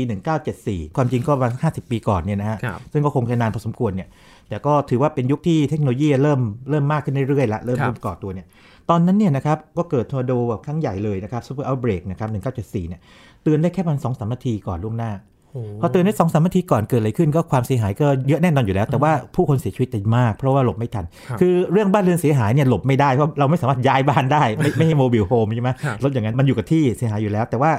[0.46, 4.08] 1974 ความจริงก็ประมาณ50 ปีก่อนเนี่ยนะฮะครับซึ่งก็คงจะนานพอสมควรเนี่ย
[4.48, 6.40] แต่ก็ถือว่าเป็นยุคที่เทคโนโลยีเริ่ม
[6.70, 8.46] เริ่มมากขึ้นเรื่อยๆละเริ่มครับเริ่มก่อตัวเนี่ย
[8.90, 12.28] ตอนนั้นเนี่ยนะครับก็เกิดทอร์นาโดแบบครั้งใหญ่เลยนะครับ Super Outbreak นะครับ
[12.58, 13.00] 1974เนี่ย
[13.42, 15.35] เตือนได้แค่ประมาณสองสามนาทีก่อนล่วงหน้าโอ้
[15.80, 27.72] พอเตือนได้สองสามนาทีก่อนเกิดอะไรขึ้นก็ความเสียหายก็เยอะแน่นอนอยู่แล้ว แต่ว่าผู้คนเสียชีวิตจะมาก เพราะว่าหลบไม่ทันครับคือเรื่องบ้านเรือนเสียหายเนี่ยหลบไม่ได้เพราะเราไม่สามารถย้ายบ้านได้ ไม่ไม่ใช่ mobile home ใช่ไหมครับรถอย่างนั้นมันอยู่กับที่เสียหายอยู่แล้ว แต่ว่า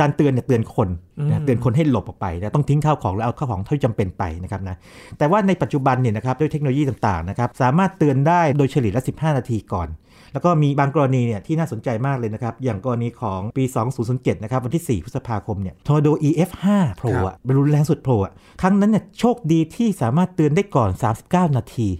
[0.00, 0.88] การเตือนเนี่ยเตือนคน
[1.18, 4.76] อืนะมเตือนคนให้หลบออกไปนะต้องทิ้งข้าวของแล้วเอาข้าวของเท่าที่จำเป็นไปนะครับนะ
[5.18, 9.88] แต่ว่าในปัจจุบันเนี่ยนะครับด้วยเทคโนโลยีต่างๆนะครับสามารถเตือนได้โดยเฉลี่ยละ 15 นาทีก่อน
[10.34, 13.64] แล้วก็มีบางกรณีเนี่ยที่น่าสนใจมากเลยนะครับ อย่างกรณีของปี
[14.04, 16.64] 2007 นะครับ วันที่ 4 พฤษภาคมเนี่ยทอร์โด EF5
[17.00, 20.90] Pro ครับอะเป็นรุนแรงสุด Pro อะครั้งนั้นเนี่ยโชคดีที่สามารถเตือนได้ก่อน
[21.24, 21.90] 39 นาที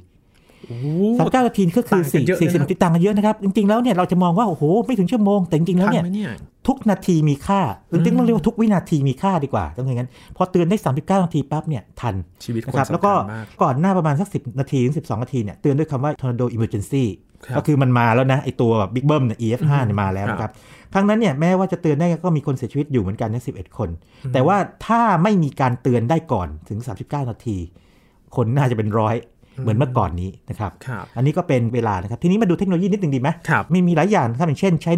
[0.68, 0.78] โอ้
[1.30, 6.30] 39นาทีก็คือต่างกันเยอะเลยนะ4 40นาทีต่างกันเยอะนะครับ จริง ๆ แล้วเนี่ยเราจะมองว่า โอ้โห ไม่ถึงชั่วโมง แต่จริง ๆ แล้วทันเนี่ยไหมเนี่ย
[6.68, 7.60] ทุกนาทีมีค่า
[7.92, 12.14] จริงๆต้องเรียกว่าทุกวินาทีมีค่าดีกว่าต้องอย่างนั้น พอเตือนได้ 39 นาทีปั๊บเนี่ยทัน
[12.44, 20.52] ชีวิตคนนะครับสำแล้วก็คัญมากก่อนหน้าประมาณสัก 10 นาทีถึง 12 นาทีเนี่ยเตือนด้วยคำว่า tornado emergency ครับ ก็คือมันมาแล้วนะไอตัวบิ๊กเบิ้มเนี่ย EF5 เนี่ยมาแล้วนะครับ
[20.92, 23.88] ครั้งนั้นเนี่ยแม้ว่าจะเตือนได้ก็มีคนเสียชีวิตอยู่เหมือนกันนะ11 คน
[24.32, 27.56] แต่ว่าถ้าไม่มีการเตือนได้ก่อนถึง 39 นาที
[28.36, 29.14] คนน่าจะเป็นร้อย
[29.62, 34.92] เหมือนเมื่อก่อนนี้นะครับครับอันนี้ก็เป็นเวลานะครับ ทีนี้มาดูเทคโนโลยีนิดนึงดีไหมครับมีมีหลายอย่างนะครับอย่างเช่นใช้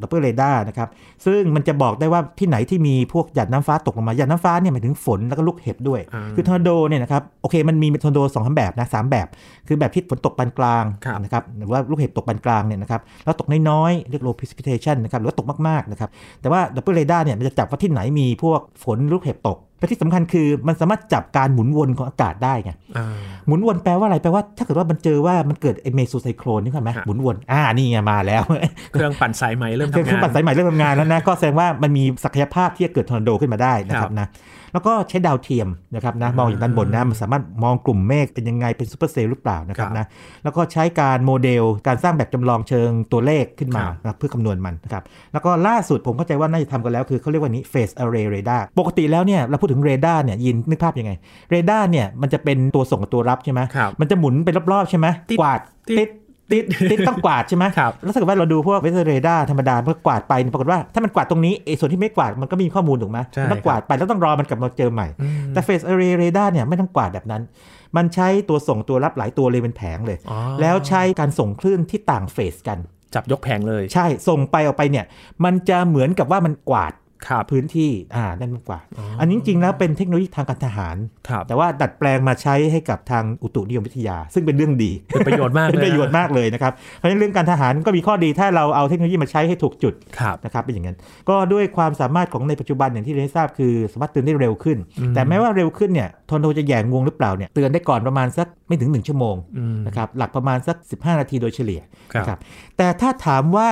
[0.00, 0.88] Doppler radar Doppler radar นะครับ
[1.24, 9.26] ซึ่งมันจะบอกได้ว่าที่ไหนที่มีพวกหยาดน้ำฟ้าตกลงมาหยาดน้ำฟ้าเนี่ยหมายถึงฝนแล้วก็ลูกเห็บด้วยอ่าคือทอร์นาโดเนี่ยนะครับ โอเค มันมีทอร์นาโดสองแบบนะสามแบบ
[9.68, 16.10] คือแบบที่ฝนตกปานกลางครับนะครับ หรือว่าลูกเห็บตกปานกลางเนี่ยนะครับ แล้วตกน้อยๆ เรียก low precipitation นะครับ หรือว่าตกมากๆนะครับ
[16.40, 23.08] แต่ว่า Doppler radar เนี่ยมันจะจับว่าที่ไหนมีพวกฝนลูกเห็บตก และที่สำคัญคือมันสามารถจับการหมุนวนของอากาศได้ไงอ่า
[23.46, 28.42] หมุนวนแปลว่าอะไรแปลว่าถ้าเกิดว่ามันเจอว่ามันเกิดไอ้ mesocyclone นี่ค่ะไหมครับหมุนวนอ่านี่ไงมาแล้ว
[28.92, 34.28] เครื่องปั่นสายไหมเริ่มเครื่องทำงานปั่นสายใหม่เริ่มทำงานแล้วนะก็แสดงว่ามันมีศักยภาพที่จะเกิดทอร์นาโดขึ้นมาได้นะครับครับนะ
[34.72, 40.06] แล้วก็ใช้ดาวเทียมนะครับนะมองอย่างด้านบนนะมันสามารถมองกลุ่มเมฆเป็นยังไงเป็น supercell หรือเปล่านะครับครับนะ
[40.44, 45.02] แล้วก็ใช้การโมเดลการสร้างแบบจำลองเชิงตัวเลขขึ้นมาครับนะครับเพื่อคำนวณมันนะครับ
[45.32, 51.12] แล้วก็ล่าสุดผมเข้าใจว่าน่าจะทำกันแล้วคือเขาเรียกว่านี้ phased array radar ปกติแล้วเนี่ยเราพูดถึงเรดาร์เนี่ยยินนึกภาพยังไง
[51.50, 55.60] เรดาร์เนี่ยมันจะเป็นตัวส่งกับตัวรับใช่ไหมครับมันจะหมุนไปรอบๆใช่ไหมติดกวาด
[55.98, 56.08] ติด
[56.52, 67.42] ติดติดต้องกวาดใช่ไหมครับแล้วถ้าเกิดว่าเราดูพวก weather radar ธรรมดาเมื่อกวาดไปเนี่ยปรากฏว่าถ้ามันกวาดตรงนี้ไอ้ส่วนที่ไม่กวาดมันก็มีข้อมูลถูกไหมใช่มันต้องกวาดไปแล้วต้องรอมันกลับมาเจอใหม่อืมแต่ phased array radar เนี่ยไม่ต้องกวาดแบบนั้น
[67.96, 72.78] มันใช้ตัวส่งตัวรับหลายตัวเลยเป็นแผงเลยอ๋อแล้วใช้การส่งคลื่นที่ต่างเฟสกัน
[73.14, 75.04] จับยกแผงเลย ใช่ส่งไปออกไปเนี่ย
[75.44, 76.99] มันจะเหมือนกับว่ามันกวาดครับ
[77.50, 78.84] พื้นที่อ่านั่นมันกวาด
[79.20, 80.96] อันนี้จริงๆแล้วเป็นเทคโนโลยีทางการทหาร
[81.28, 90.96] ครับแต่ว่าดัดแปลงมาใช้ให้กับทางอุตุนิยมวิทยา ซึ่งเป็นเรื่องดีเป็นประโยชน์มากเป็นเลยประโยชน์มากเลยนะครับเพราะฉะนั้นเรื่องการทหารก็มีข้อดีถ้าเราเอาเทคโนโลยีมาใช้ให้ถูกจุดครับนะครับเป็นอย่างนั้น
[91.28, 94.78] ก็ด้วยความสามารถของในปัจจุบันอย่างที่เราได้ทราบคือสามารถเตือนได้เร็วขึ้น
[95.14, 101.80] แต่แม้ว่าเร็วขึ้นเนี่ยทอร์นาโดจะแหย่งวงหรือเปล่าเนี่ยเตือนได้ก่อนประมาณสักไม่ถึง 1 ชั่วโมงอืมนะครับหลักประมาณสัก 15 นาทีโดยเฉลี่ย
[102.12, 102.38] ครับนะครับ
[102.76, 103.68] แต่ถ้าถามว่า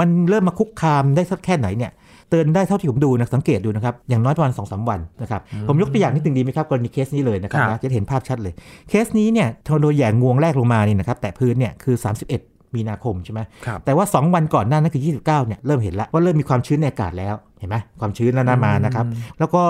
[0.00, 1.92] มันเริ่มมาคุกคามได้สักแค่ไหนเนี่ย
[2.30, 8.54] เตือนได้เท่าที่ผมดูนะสังเกตดูนะครับอย่างน้อยประมาณ2 สองวันนะครับผมยกตัวอย่างนิดนึงดีไหมครับกรณีเคสนี้เลยนะครับครับนะจะเห็นภาพชัดเลย
[8.88, 11.96] เคสนี้เนี่ยทอร์นาโดแหย่งวงแรกลงมานี่นะครับแตะพื้นเนี่ยคือ
[12.36, 19.06] 31มีนาคมใช่ไหมครับแต่ว่า 2 วันก่อนหน้านั้นคือ 29 เนี่ยเริ่มเห็นแล้วว่าเริ่มมีความชื้นในอากาศแล้ว เห็นไหมความชื้นแล้วนะมานะครับ
[19.38, 19.62] แล้วก็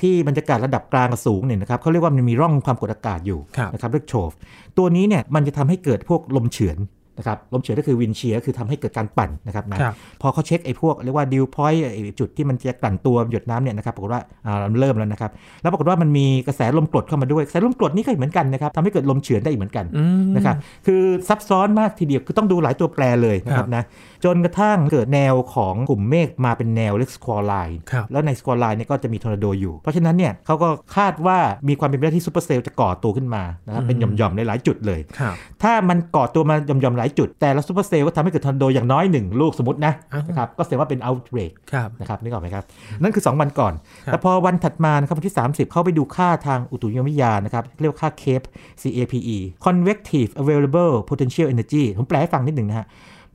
[0.00, 4.30] ที่บรรยากาศระดับกลางกับสูงเนี่ยนะครับเขาเรียกว่ามันมีร่องความกดอากาศอยู่ครับนะครับเรียกโชฟ
[4.78, 6.76] ตัวนี้เนี่ยมันจะทำให้เกิดพวกลมเฉือน
[7.18, 15.30] นะครับลมเฉือนก็คือ wind shear คือทำให้เกิดการปั่นนะครับนะครับพอเขาเช็คไอ้พวกเรียกว่า dew point ไอ้จุดที่มันจะกลั่นตัวหยดน้ำเนี่ยนะครับปรากฏว่าอ่ามันเริ่มแล้วนะครับ
[15.62, 23.82] แล้วปรากฏว่ามันมีกระแสลมกรดเข้ามาด้วยกระแสลมกรดนี่ก็เหมือนกันนะครับทำให้เกิดลมเฉือนได้อีกเหมือนกันอืมนะครับคือซับซ้อนมากทีเดียวคือต้องดูหลายตัวแปรเลยนะครับครับนะ
[24.24, 42.64] จนกระทั่งเกิดแนวของกลุ่มเมฆมาเป็นแนวเรียก squall line ครับแล้วใน squall line เนี่ยก็จะมีทอร์นาโดอยู่ เพราะฉะนั้นเนี่ยเขาก็คาดว่ามีความเป็นไปได้ที่ supercell จะก่อตัวขึ้นมานะครับเป็นหย่อมๆในหลายจุดเลยครับถ้ามันก่อตัวมาหย่อมๆหลายจุด แต่ละ supercell ก็ทำให้เกิดทอร์นาโดอย่างน้อยหนึ่งลูกสมมตินะอ่าฮะนะครับก็แสดงว่าเป็น outbreak ครับนะครับนึกออกไหมครับ
[43.02, 43.74] นั่นคือ 2 วันก่อน
[44.06, 48.46] ครับแต่พอวันถัดมานะครับวันที่ 30 เข้าไปดูค่าทางอุตุนิยมวิทยานะครับเรียกว่าค่า CAPE
[48.82, 49.36] CAPE
[49.66, 52.86] convective available potential energy ผมแปลให้ฟังนิดหนึ่งนะฮะ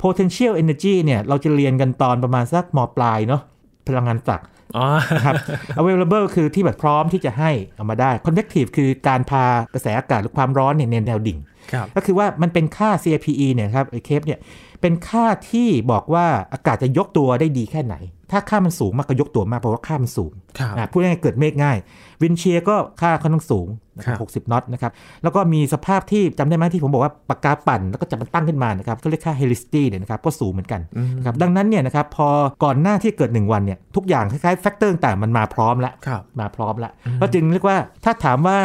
[0.04, 3.42] potential energy เนี่ยเราจะเรียนกันตอนประมาณสัก ม.ปลายเนาะ
[3.88, 4.42] พลังงานศักย์
[4.78, 5.36] อ๋อนะครับ
[5.82, 11.59] available คือที่แบบพร้อมที่จะให้เอามาได้ convective คือการพากระแสอากาศหรือความร้อนเนี่ยในแนวดิ่งครับ
[11.96, 14.40] ก็คือว่ามันเป็นค่า CAPE เนี่ยครับไอ้ CAPE เนี่ย
[14.82, 17.96] เป็นค่าที่บอกว่าอากาศจะยกตัวได้ดีแค่ไหน
[18.32, 21.78] ถ้าค่ามันสูงมากก็ยกตัวมากเพราะว่าค่ามันสูงครับอะพูดง่ายๆเกิดเมฆง่าย
[22.22, 24.92] wind shear ก็ค่าค่อนข้างสูงนะคครับ60น็อตนะครับ
[25.24, 32.28] แล้วก็มีสภาพที่จำได้ไหมที่ผมบอกว่าปากกาปั่น แล้วก็จับมันตั้งขึ้นมานะครับก็เรียกค่า helicity เนี่ยนะครับก็สูงเหมือนกันอืมนะครับดังนั้นเนี่ยนะครับพอ
[32.64, 38.60] ก่อนหน้าที่เกิด 1 วันเนี่ยทุกอย่างคล้ายๆ factor ต่างๆมันมาพร้อมแล้วครับมาพร้อมแล้วก็จึงเรียกว่าถ้าถามว่า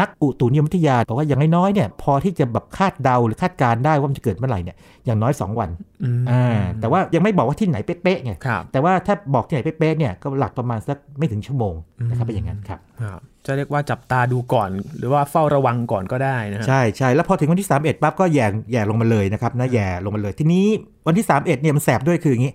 [0.00, 5.70] นักอุตุนิยมวิทยาบอกว่าอย่างน้อยๆเนี่ยพอที่จะแบบคาดเดาหรือคาดการณ์ได้ว่ามันจะเกิดเมื่อไหร่เนี่ยอย่างน้อย 2 วัน
[6.04, 11.74] อืมอ่าแต่ว่ายังไม่บอกว่าที่ไหนเป๊ะๆไงครับแต่ว่าถ้าบอกที่ไหนเป๊ะๆเนี่ยก็หลักประมาณสักไม่ถึงชั่วโมง
[12.08, 20.66] นะครับเป็นอย่างนั้นครับครับจะเรียกว่าจับตาดูก่อน หรือว่าเฝ้าระวังก่อนก็ได้นะฮะใช่ใช่แล้วพอถึงวันที่ 31ปั๊บก็แย่แย่ลงมาเลยนะครับนะแย่ลงมาเลยทีนี้
[21.06, 22.52] วันที่ 31เนี่ยมันแสบด้วยคืออย่างนี้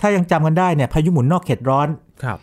[0.00, 1.88] ถ้ายังจำกันได้เนี่ยพายุหมุนนอกเขตร้อน
[2.24, 2.38] ครับ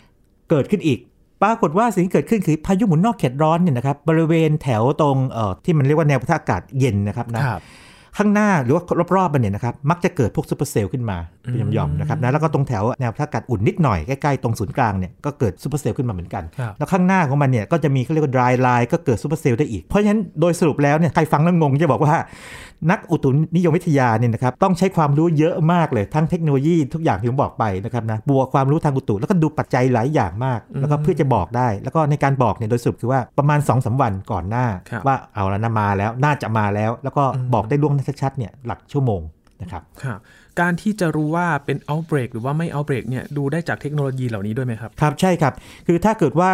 [0.50, 1.00] เกิดขึ้นอีก
[1.44, 7.62] ปรากฏว่าสิ่งที่เกิดขึ้นคือพายุหมุนนอกเขตร้อนเนี่ยนะครับบริเวณแถวตรงเอ่อที่มันเรียกว่าแนวปะทะอากาศเย็นนะครับนะครับ
[8.18, 8.84] ข้างหน้าหรือว่า
[9.16, 22.16] รอบๆมันเนี่ยนะครับมักจะเกิดพวก supercell ขึ้นมาเป็นหย่อมๆนะครับนะแล้วก็ตรงแถวแนวปะทะอากาศอุ่นนิดหน่อยใกล้ๆตรงศูนย์กลางเนี่ยก็เกิด supercell ขึ้นมาเหมือนกันครับแล้วข้างหน้าของมันเนี่ยก็จะมีเขาเรียกว่า dry line ก็เกิด supercell ได้อีกเพราะฉะนั้นโดยสรุปแล้วเนี่ยใครฟังแล้วงงจะบอกว่า
[22.90, 39.22] นักอุตุนิยมวิทยาเนี่ยนะครับต้องใช้ความรู้เยอะมากเลยทั้งเทคโนโลยีทุกอย่างที่ผมบอกไปนะครับนะบวกความรู้ทางอุตุแล้วก็ดูปัจจัยหลายอย่างมาก แล้วก็เพื่อจะบอกได้ แล้วก็ในการบอกเนี่ยโดยสรุปคือว่าประมาณ2 สองวันก่อนหน้าครับว่าเอาแล้วนะมาแล้วน่าจะมาแล้ว แล้วก็บอกได้ล่วงหน้าชัดๆเนี่ยหลักชั่วโมง
[39.62, 40.20] นะครับครับ
[40.62, 45.54] การที่จะรู้ว่าเป็น outbreak หรือว่าไม่ outbreak เนี่ยดูได้จากเทคโนโลยีเหล่านี้ด้วยไหมครับ ครับใช่ครับ
[45.88, 46.52] คือถ้าเกิดว่า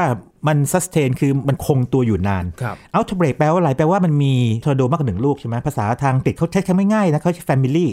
[0.47, 7.87] มัน sustain คือมันคงตัวอยู่นานครับ outbreak แปลว่าอะไร แปลว่ามันมีทอร์นาโดมากกว่าหนึ่งลูกใช่ไหมภาษาทางอังกฤษเขาใช้คำง่ายๆนะเขาใช้ family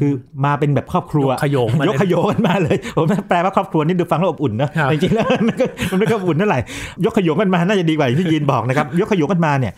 [0.00, 0.12] คือ
[0.44, 6.58] มาเป็นแบบครอบครัว ยกขโยงมาเลยยกขโยงกันมาเลยผมแปลว่าครอบครัวนี่ดูฟังแล้วอบอุ่นนะครับจริงๆแล้วมันก็มันไม่ค่อยอบอุ่นเท่าไหร่
[7.04, 9.72] ยกขโยงกันมาน่าจะดีกว่าอย่างที่ยีนบอกนะครับยกขโยงกันมาเนี่ย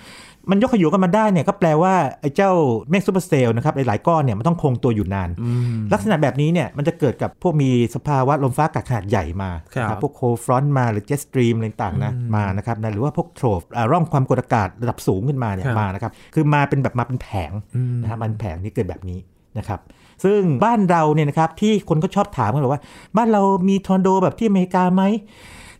[0.50, 2.50] มันยกขยงกันมาได้เนี่ยก็แปลว่าไอ้เจ้า
[2.90, 19.18] เมฆ supercell นะครับหลายๆก้อนเนี่ยมันต้องคงตัวอยู่นานอืมลักษณะแบบนี้เนี่ยมันจะเกิดกับพวกมีสภาวะลมฟ้าอากาศขนาดใหญ่มาครับนะพวก cold front มาหรือ jet stream อะไรต่างๆนะมานะครับนะหรือว่าพวก trough อ่าร่องความกดอากาศระดับสูงขึ้นมาเนี่ยครับมานะครับคือมาเป็นแบบมาเป็นแผงอืมนะครับมันแผงนี่เกิดแบบนี้
[19.58, 19.80] นะครับ
[20.24, 22.82] ซึ่งบ้านเราเนี่ยนะครับที่คนก็ชอบถามกันบอกว่า
[23.16, 25.02] บ้านเรามีทอร์นาโดแบบที่อเมริกาไหม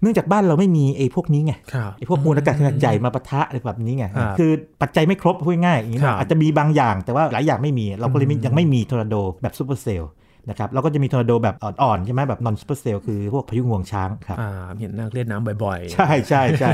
[0.01, 4.51] เนื่องจากบ้านเราไม่มีไอ้พวกนี้ไงครับไอ้พวกมวลอากาศขนาดใหญ่มาปะทะอะไรแบบนี้ไงครับคือ
[4.83, 10.11] ปัจจัยไม่ครบพูดง่ายๆอย่างนี้ครันะบอาจจะมีบางอย่างแต่ว่าหลายอย่างไม่มี เราก็เลยไม่อืมยังไม่มีทอร์นาโดแบบ supercell
[10.49, 16.73] นะครับเราก็จะมีทอร์นาโดแบบอ่อนๆ ใช่ไหมแบบ non-supercell คือพวกพายุงวงช้างครับอ่าเห็นนาคเล่นน้ำบ่อยๆ ใช่ใช่ใช่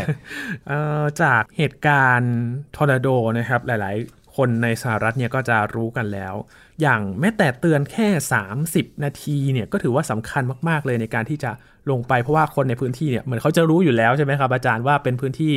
[0.68, 2.35] เอ่อจากเหตุการณ์
[2.76, 3.08] ทอร์นาโด
[3.38, 6.35] นะครับหลายๆ คนในสหรัฐเนี่ยก็จะรู้กันแล้ว
[6.80, 8.08] อย่างแม้แต่เตือนแค่
[8.56, 11.50] 30 นาทีเนี่ยก็ถือว่าสำคัญมากๆเลยในการที่จะ
[11.90, 15.52] ลงไปเพราะว่าคนในพื้นที่เนี่ยเหมือนเขาจะรู้อยู่แล้วใช่ไหมครับอาจารย์ว่าเป็นพื้นที่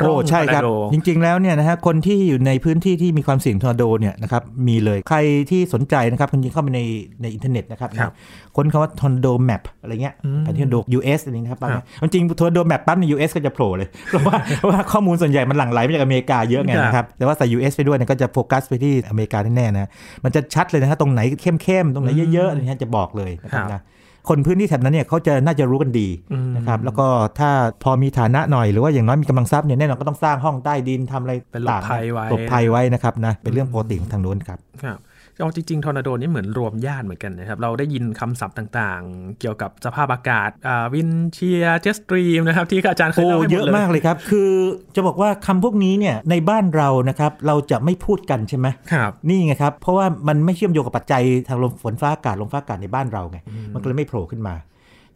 [0.00, 5.18] ร่โอ้องใช่ทอร์คนารับโดจริง ๆ แล้วเนี่ยนะฮะคนที่อยู่ในพื้นที่ที่มีความเสี่ยงทอร์นาโดเนี่ยนะครับมีเลยใคร
[5.50, 6.80] ที่สนใจนะครับคุณยิงเข้าไปใน
[7.22, 8.12] ในอินเทอร์เน็ตนะครับครับ
[8.56, 19.90] ค้นคำว่าทอร์นาโดแมปอะไรเงี้ยอืมแผนที่ทอร์นาโด US อะไรนะครับครับจริงๆทอร์นาโดแมปปั๊บใน US ก็จะโผล่เลยเพราะว่าเพราะว่าข้อมูลส่วนใหญ่มันหลั่งไหลมาจากอเมริกาเยอะไงครับนะครับแต่ว่าใส่ US ไปด้วยเนี่ยก็จะโฟกัสไปที่อเมริกาแน่ๆนะ
[20.24, 23.80] มันจะชัดเลยนะฮะตรงไหนเข้มๆตรงไหนเยอะๆอะไรเงี้ยจะบอกเลยนะครับครับนะ
[24.28, 27.06] คนพื้นที่แถบนั้นเนี่ยเขาจะน่าจะรู้กันดีอืมนะครับแล้วก็
[27.38, 27.50] ถ้า
[27.82, 34.98] พอมีฐานะหน่อยหรือว่าอย่างน้อยมีกำลังทรัพย์เนี่ยแน่นอนก็ต้องสร้างห้องใต้ดินทำอะไรเป็นหลบต่างๆภัยไว้หลบภัยไว้นะครับนะเป็นเรื่องปกติของทางโน้นครับครับ
[35.40, 40.50] เอาจริงๆทอร์นาโดนี่เหมือนรวมญาติเหมือนกันนะครับ เราได้ยินคำศัพท์ต่างๆ เกี่ยวกับสภาพอากาศ
[40.94, 44.52] wind shear jet stream นะครับที่อาจารย์เคยเล่าให้หมดเลยเยอะมากเลยครับ คือ
[44.96, 53.38] จะบอกว่าคำพวกนี้เนี่ยในบ้านเรานะครับเราจะไม่พูดกันใช่ไหมครับนี่ไงครับ เพราะว่ามันไม่เชื่อมโยงกับปัจจัยทางลมฝนฟ้าอากาศลมฟ้าอากาศในบ้านเราไง
[53.74, 54.54] มันก็เลยไม่โผล่ขึ้นมา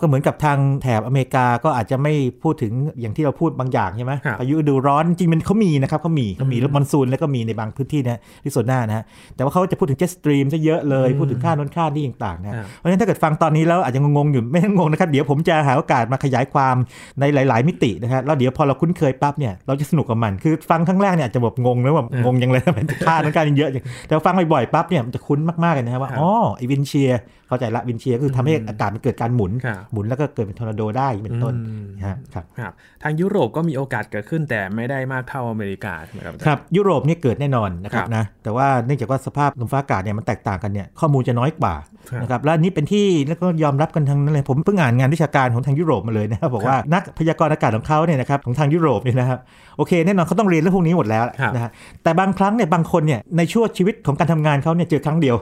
[0.04, 2.12] ก็เหมือนกับทางแถบอเมริกาก็อาจจะไม่
[2.42, 16.76] พูดถึงอย่างที่เราพูดบางอย่างใช่ไหมครับพายุฤดูร้อนจริงๆมันเขามีนะครับเขามีเขามีแล้ว monsoon แล้วก็มีในบางพื้นที่นะแอริโซน่านะฮะแต่ว่าเขาจะพูดถึง jet stream ซะเยอะเลยพูดถึงค่าโน้นค่านี่ต่างๆนะครับเพราะฉะนั้นถ้าเกิดฟังตอนนี้แล้วอาจจะงงๆอยู่ไม่ต้องงงนะครับเดี๋ยวผมจะหาโอกาสมาขยายความ
[17.20, 41.74] ในหลาย ๆ มิตินะฮะแล้วเดี๋ยวพอเราคุ้นเคยปั๊บเนี่ยเราจะสนุกกับมันคือฟังครั้งแรกเนี่ยอาจจะแบบงงนะแบบงงยังเลยมันค่าโน้นค่านี่เยอะจังแต่ว่าฟังบ่อยๆปั๊บเนี่ยมันจะคุ้นมากๆเลยนะฮะว่าครับอ๋อไอ้ wind shear เข้าใจละ wind shear คือทำให้อากาศมันเกิดการหมุนครับหมุนแล้วก็เกิดเป็นทอร์นาโดได้เป็นต้นอืมนะฮะครับครับ ทางยุโรปก็มีโอกาสเกิดขึ้นแต่ไม่ได้มากเท่าอเมริกาใช่ไหมครับอาจาย์ครับ ยุโรปเนี่ยเกิดแน่นอนนะครัครับบนะแต่ว่าเนื่องจากว่าสภาพลมฟ้าอากาศเนี่ยมันแตกต่างกันเนี่ยข้อมูลจะน้อยกว่า
[42.10, 49.38] ครับนะครับและอันนี้เป็นที่แล้วก็ยอมรับกันทั้งนั้นเลยผมเพิ่งอ่านงานวิชาการของทางยุโรปมาเลยนะครับบอกว่านักพยากรณ์อากาศของเขาเนี่ยนะครับของทางยุโรปเนี่ยนะครับ
[49.76, 51.70] โอเคแน่นอนเขาต้องเรียนเรื่องพวกนี้หมดแล้วครับนะฮะ
[52.02, 55.36] แต่บางครั้งเนี่ยบางคนเนี่ยในช่วงชีวิตของการทำงานเขาเนี่ยเจอครั้งเดียว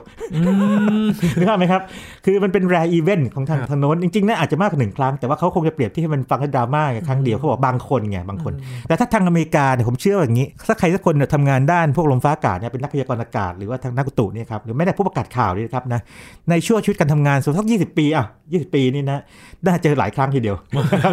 [1.37, 1.81] นึกภาพไหมครับ
[2.25, 8.53] คือมันเป็น rare event ของทางครับทางโน้นจริงๆน่าอาจจะมากกว่าหนึ่งครั้ง แต่ว่าเขาคงจะเปรียบที่ให้มันฟังให้ดราม่าไงครั้งเดียวเขาบอกบางคนไงบางคน
[8.87, 16.01] แต่ถ้าทางอเมริกาเนี่ยผมเชื่อว่าอย่างนี้ถ้าใครสักคนเนี่ยทำงานด้านพวกลมฟ้าอากาศเนี่ยเป็นนักพยากรณ์อากาศหรือว่าทางนักอุตุเนี่ยครับหรือไม่ได้ผู้ประกาศข่าวนี่นะครับนะ
[16.49, 19.19] ในช่วงชีวิตการทำงานสักสักยี่สิบปีอะยี่สิบปีนี่นะ
[19.65, 20.55] น่าเจอหลายครั้งทีเดียว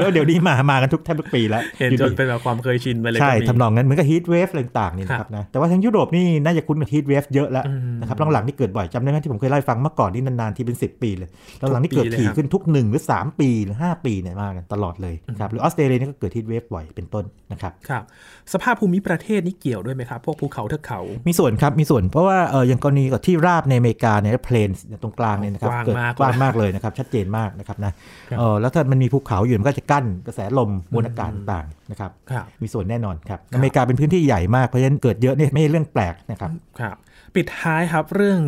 [0.00, 11.28] แล้วเดี๋ยวนี้มามากันทุกแทบทุกปีแล้วเห็นอยู่จนดีเป็นแบบความเคยชินไปเลยใช่ก็มีทำนองนั้นเหมือนกับ heat wave อะไรต่างๆนี่นะครับนะแต่ว่าทางยุโรปนี่น่าจะคุ้นกับ heat wave เยอะแล้วอืมนะครับหลังๆนี่เกิดบ่อยจำได้ไหมที่ผมเคยเล่าให้ฟังเมื่อก่อนนี่นานๆทีเป็น 10 ปีเลย
[11.59, 18.02] แล้วหลังนี่เกิดทุกปีเลยถี่ครับขึ้นทุก1หรือ3 ปีหรือ 5 ปีเนี่ยมากันตลอดเลยครับหรือออสเตรเลียนี่ก็เกิด heat wave บ่อยเป็นต้นนะครับครับ
[18.52, 24.70] สภาพภูมิประเทศนี่เกี่ยวด้วยไหมครับพวกภูเขาเทือกเขา มีส่วนครับมีส่วนเพราะว่าเอออย่างกรณีกับที่ราบในอเมริกาเนี่ย plain
[25.02, 27.92] ตรงกลางเนี่ยนะครับกว้างเกิดมากกว้างมากเลยนะครับชัดเจนมากนะครับนะ
[28.30, 36.96] ครับเออแล้วถ้ามันมีภูเขาอยู่มันก็จะกั้นกระแสลมมวลอากาศต่างๆนะครับครับมีส่วนแน่นอนครับอเมริกาเป็นพื้นที่ใหญ่มากเพราะฉะนั้นเกิดเยอะเนี่ยไม่ใช่เรื่องแปลกนะครับครับ
[37.34, 38.40] ปิดท้ายครับเรื่อง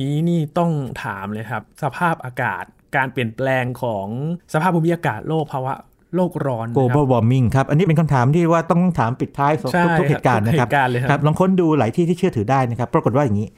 [0.00, 0.70] นี้นี่ต้อง
[1.04, 2.64] ถามเลยครับ สภาพอากาศ
[2.96, 4.06] การเปลี่ยนแปลงของ
[4.52, 5.72] สภาพภูมิอากาศโลกภาวะ
[6.16, 13.48] โลกร้อนนะครับ global warming ครับ อันนี้เป็นคำถามที่ว่าต้องถามปิดท้ายใช่ทุกทุกเหตุการณ์นะครับทุกเหตุการณ์เลยครับลองค้นดูหลายที่ที่เชื่อถือได้นะครับ ปรากฏว่าอย่างนี้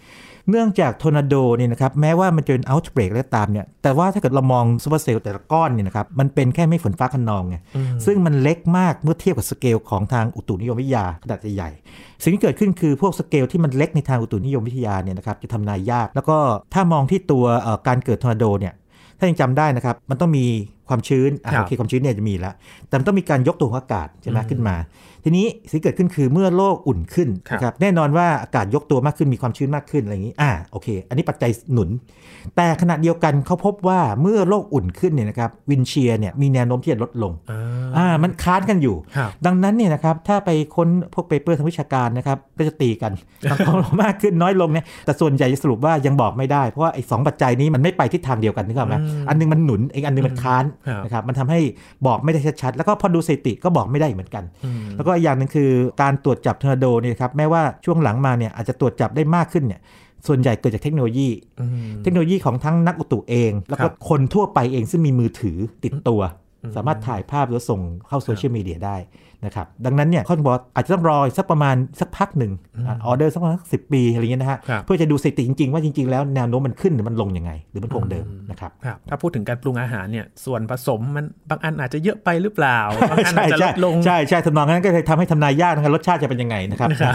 [0.51, 16.39] เนื่องจากทอร์นาโดเนี่ยนะครับแม้ว่ามันจะเป็น outbreak แล้วตามเนี่ยแต่ว่าถ้าเกิดเรามอง supercell แต่ละก้อนเนี่ยนะครับมันเป็นแค่เมฆฝนฟ้าคะนองไงอืมซึ่งมันเล็กมากเมื่อเทียบกับสเกลของทางอุตุนิยมวิทยาขนาดใหญ่ๆสิ่งที่เกิดขึ้นคือพวกสเกลที่มันเล็กในทางอุตุนิยมวิทยาเนี่ยนะครับจะทำนายยาก แล้วก็
[16.75, 18.75] ถ้ามองที่ตัวเอ่อการเกิดทอร์นาโดเนี่ย
[19.21, 20.47] ถ้ายังจำได้นะครับ มันต้องมี
[20.91, 22.55] ความชื้นอะครับโอเคความชื้นเนี่ยจะมีแล้ว
[22.89, 24.77] แต่มันต้องมีการยกตัวของอากาศใช่ไหมขึ้นมา
[25.25, 31.89] ทีนี้สิ่งที่เกิดขึ้นคือเมื่อโลกอุ่นขึ้นครับนะครับแน่นอนว่าอากาศยกตัวมากขึ้นมีความชื้นมากขึ้นอะไรอย่างนี้อ่าโอเค อันนี้ปัจจัยหนุน
[32.57, 37.61] แต่ขณะเดียวกันเขาพบว่าเมื่อโลกอุ่นขึ้นเนี่ยนะครับ wind shear เนี่ยมีแนวโน้มที่จะลดลงอ่า
[37.97, 43.13] อ่ามันค้านกันอยู่ครับดังนั้นเนี่ยนะครับถ้าไปค้นพวก paper ทางวิชาการนะครับก็จะตีกัน
[43.51, 51.61] บางคนบอกมากขึ้นน้อยลงเนี่ยแต่ส่วนใหญ่จะสรุปว่ายังบอกไม่ได้เพราะว่าไอ้สองปัจจัยนี้มันไม่ไปทิศทางเดียวกันนึกออกไหมอืมอันหนึงมันหนุนอีกอันหนึงมันค้านครับนะครับมันทำให้
[52.07, 55.71] บอกไม่ได้ชัดๆ แล้วก็พอดูสถิติก็บอกไม่ได้เหมือนกันอืมแล้วก็อีกอย่างหนึ่งคือ
[56.03, 59.81] การตรวจจับทอร์นาโดเนี่ยครับแม้ว่าช่วงหลังมาเนี่ยอาจจะตรวจจับได้มากขึ้นเนี่ย
[60.27, 61.29] ส่วนใหญ่เกิดจากเทคโนโลยี
[61.61, 66.21] อืมเทคโนโลยีของทั้งนักอุตุเอง แล้วก็ครับคนทั่วไปเองซึ่งมีมือถือติดตัว
[66.63, 68.97] อืมสามารถถ่ายภาพหรือส่งเข้าโซเชียลมีเดียได้
[69.45, 72.53] นะครับดังนั้นเนี่ยเขาบอกอาจจะต้องรออีกสักประมาณสักพักหนึ่ง
[72.89, 82.79] อะออเดอร์สักประมาณสิบปีอะไรเงี้ยนะฮะครับเพื่อจะดูสถิติจริง ๆ ว่าจริง ๆ แล้วแนวโน้มมันขึ้นหรือมันลงยังไง หรือมันคงเดิมนะครับครับถ้าพูดถึงการปรุงอาหารเนี่ยส่วนผสมมันบางอันอาจจะเยอะไปหรือเปล่า
[83.11, 87.15] บางอันอาจจะลใช่ดลงใช่ใช่ทำนองนั้นก็เลยทำให้ทำนายยากนะครับรสชาติจะเป็นยังไงนะครับครับ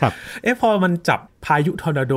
[0.00, 0.12] ครับ
[0.42, 2.14] เอ๊ะพอมันจับพายุทอร์นาโด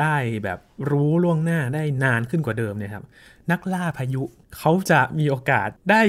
[0.00, 0.58] ได้แบบ
[0.90, 3.04] รู้ล่วงหน้าได้นานขึ้นกว่าเดิมเนี่ยครับ
[3.50, 4.22] นักล่าพายุ
[4.58, 6.02] เขาจะมีโอกาสได้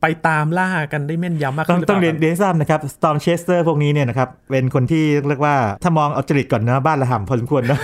[0.00, 7.78] ไปตามล่ากันได้แม่นยำมากต้อขึ้งนหรือเปต้องล่าเรียนครับเรียนให้ทราบนะครับ Storm Chaser พวกนี้เนี่ยนะครับเป็นคนที่เรียกว่าถ้ามองเอาจริตก่อนนะบ้านละห่ำพอสมควรนะ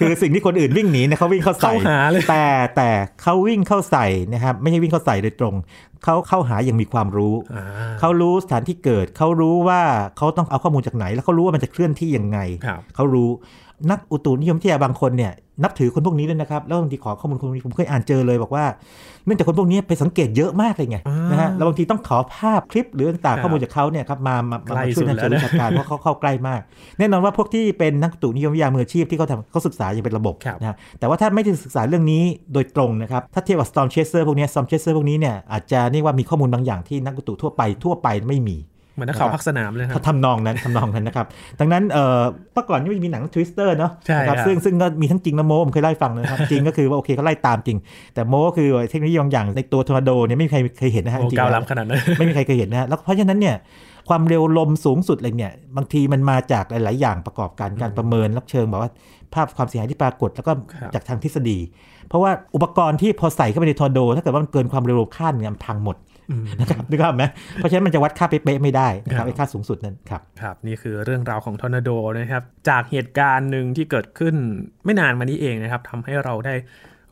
[0.00, 2.46] คือสิ่งที่คนอื่นวิ่งหนีเนี่ยเขาวิ่งเข้าใส่เข้าหาเลยแต่
[2.76, 2.90] แต่
[3.22, 5.54] เขาวิ่งเข้าใส่นะครับไม่ใช่วิ่งเข้าใส่โดยตรง
[6.04, 7.64] เขาเข้าหาอย่างมีความรู้อ่า
[8.00, 9.82] เขารู้สถานที่เกิด เขารู้ว่า
[10.16, 13.30] เขาต้องเอาข้อมูลจากไหน แล้วเขารู้ว่ามันจะเคลื่อนที่ยังไงครับเขารู้
[13.90, 18.64] นักอุตุนิยมวิทยาบางคนเนี่ยนับถือคนพวกนี้ด้วยนะครับ แล้วบางทีขอข้อมูลคนพวกนี้ผมเคยอ่านเจอเลยบอกว่า
[19.24, 26.60] เนื่องจากคนพวกนี้ไปสังเกตเยอะมากเลยไงอ่านนะฮะแล้วบางทีต้องขอภาพคลิปหรือต่างครับๆข้อมูลจากเขาเนี่ยครับมามามาใกล้มาช่วยทางสุเชิดงแล้วนะวิชาการเพราะเขาเข้าใกล้มาก
[26.98, 38.56] แน่นอนว่าพวกที่เป็นนักอุตุนิยมวิทยามืออาชีพที่เขาทำเขาศึกษาอย่างเป็นระบบครับนะฮะแต่ว่าถ้าไม่ได้ศึกษาเรื่องนี้โดยตรงนะครับถ้าเทียบกับ storm chaser พวกนี้ storm chaser พวกนี้เนี่ยอาจจะเรียกว่ามีข้อมูลบางอย่างที่นักอุตุทั่วไปทั่วไปไม่มี
[38.94, 41.26] เหมือนนักข่าวภาคสนามเลยครับทำนองนั้นทำนองนั้นนะครับ
[41.60, 42.20] ดังนั้นเอ่อ
[42.54, 47.78] เมื่อก่อนนี่มีหนัง Twister เนาะใช่นะครับครับซึ่งซึ่งก็มีทั้งจริงและโม้ผมเคยไล่าให้ฟังนะครับ จริงก็คือว่าโอเคเขาไล่ตามจริง
[48.14, 53.56] แต่โม้ก็คือเทคโนโลยีบางอย่างในตัวทอร์นาโดเนี่ยไม่มีใครเคยเห็นนะฮะโอ้จริงๆก้าวแล้วล้ำขนาดนั้นไม่มีใครเคยเห็นนะฮะแล้วเพราะฉะนั้นเนี่ย
[54.08, 58.90] ความเร็วลมสูงสุดอะไรเนี่ยบางทีมันมาจากหลาย ๆ อย่างประกอบกันการประเมินรับเชิงแบบว่า
[59.34, 61.58] ภาพความเสียหายที่ปรากฏแล้วก็ครับจากทางทฤษฎี
[62.08, 66.11] เพราะว่าอุปกรณ์ที่พอใส่เข้าไปในทอร์นาโด ถ้าเกิดว่ามันเกินความเร็วลมคาดเนี่ยมันพังหมดอืม
[66.60, 67.24] นะครับนึกภาพไหม
[67.56, 74.34] เพราะฉะนั้นมันจะวัดค่าเป๊ะๆไม่ได้นะคครัรับบไอ้ค่าสูงสุดนั้นครับครับ นี่คือเรื่องราวของทอร์นาโดนะครับจากเหตุการณ์หนึ่งที่เกิดขึ้น
[74.84, 76.54] ไม่นานมานี้เองนะครับทำให้เราได้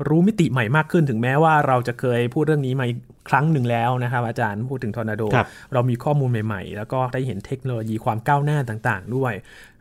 [0.09, 9.33] รู้มิติใหม่มากขึ้นถึงแม้ว่าเราจะเคยพูดเรื่องนี้มาอีกครั้งหนึ่งแล้วนะครับ อาจารย์พูดถึงทอร์นาโดครับเรามีข้อมูลใหม่ ๆ แล้วก็ได้เห็นเทคโนโลยีความก้าวหน้าต่างๆ ด้วย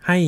[0.08, 0.20] ให้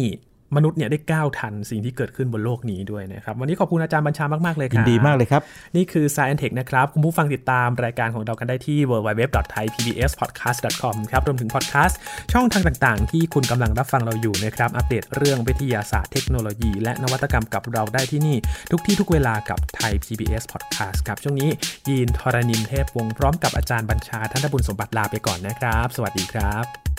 [0.55, 5.41] มนุษย์เนี่ยได้ก้าวทันสิ่งที่เกิดขึ้นบนโลกนี้ด้วยนะครับ วันนี้ขอบคุณอาจารย์บัญชามาก ๆ เลยครับยินดีมากเลยครับ
[5.75, 11.99] นี่คือ Science Tech นะครับ คุณผู้ฟังติดตามรายการของเรากันได้ที่ www.thaipbspodcast.com ครับรวมถึงพอดแคสต์
[12.33, 18.37] ช่องทางต่าง ๆ ที่คุณกำลังรับฟังเราอยู่นะครับ อัปเดตเรื่องวิทยาศาสตร์เทคโนโลยี และนวัตกรรมกับเราได้ที่นี่
[18.71, 21.49] ทุกที่ทุกเวลากับไทย PBS Podcast ครับช่วงนี้
[21.87, 26.90] ยีนทรณินเทพวงศ์พร้อมกับอาจารย์บัญชาท่านบุญสมบัติลาไปก่อนนะครับ สวัสดีครับ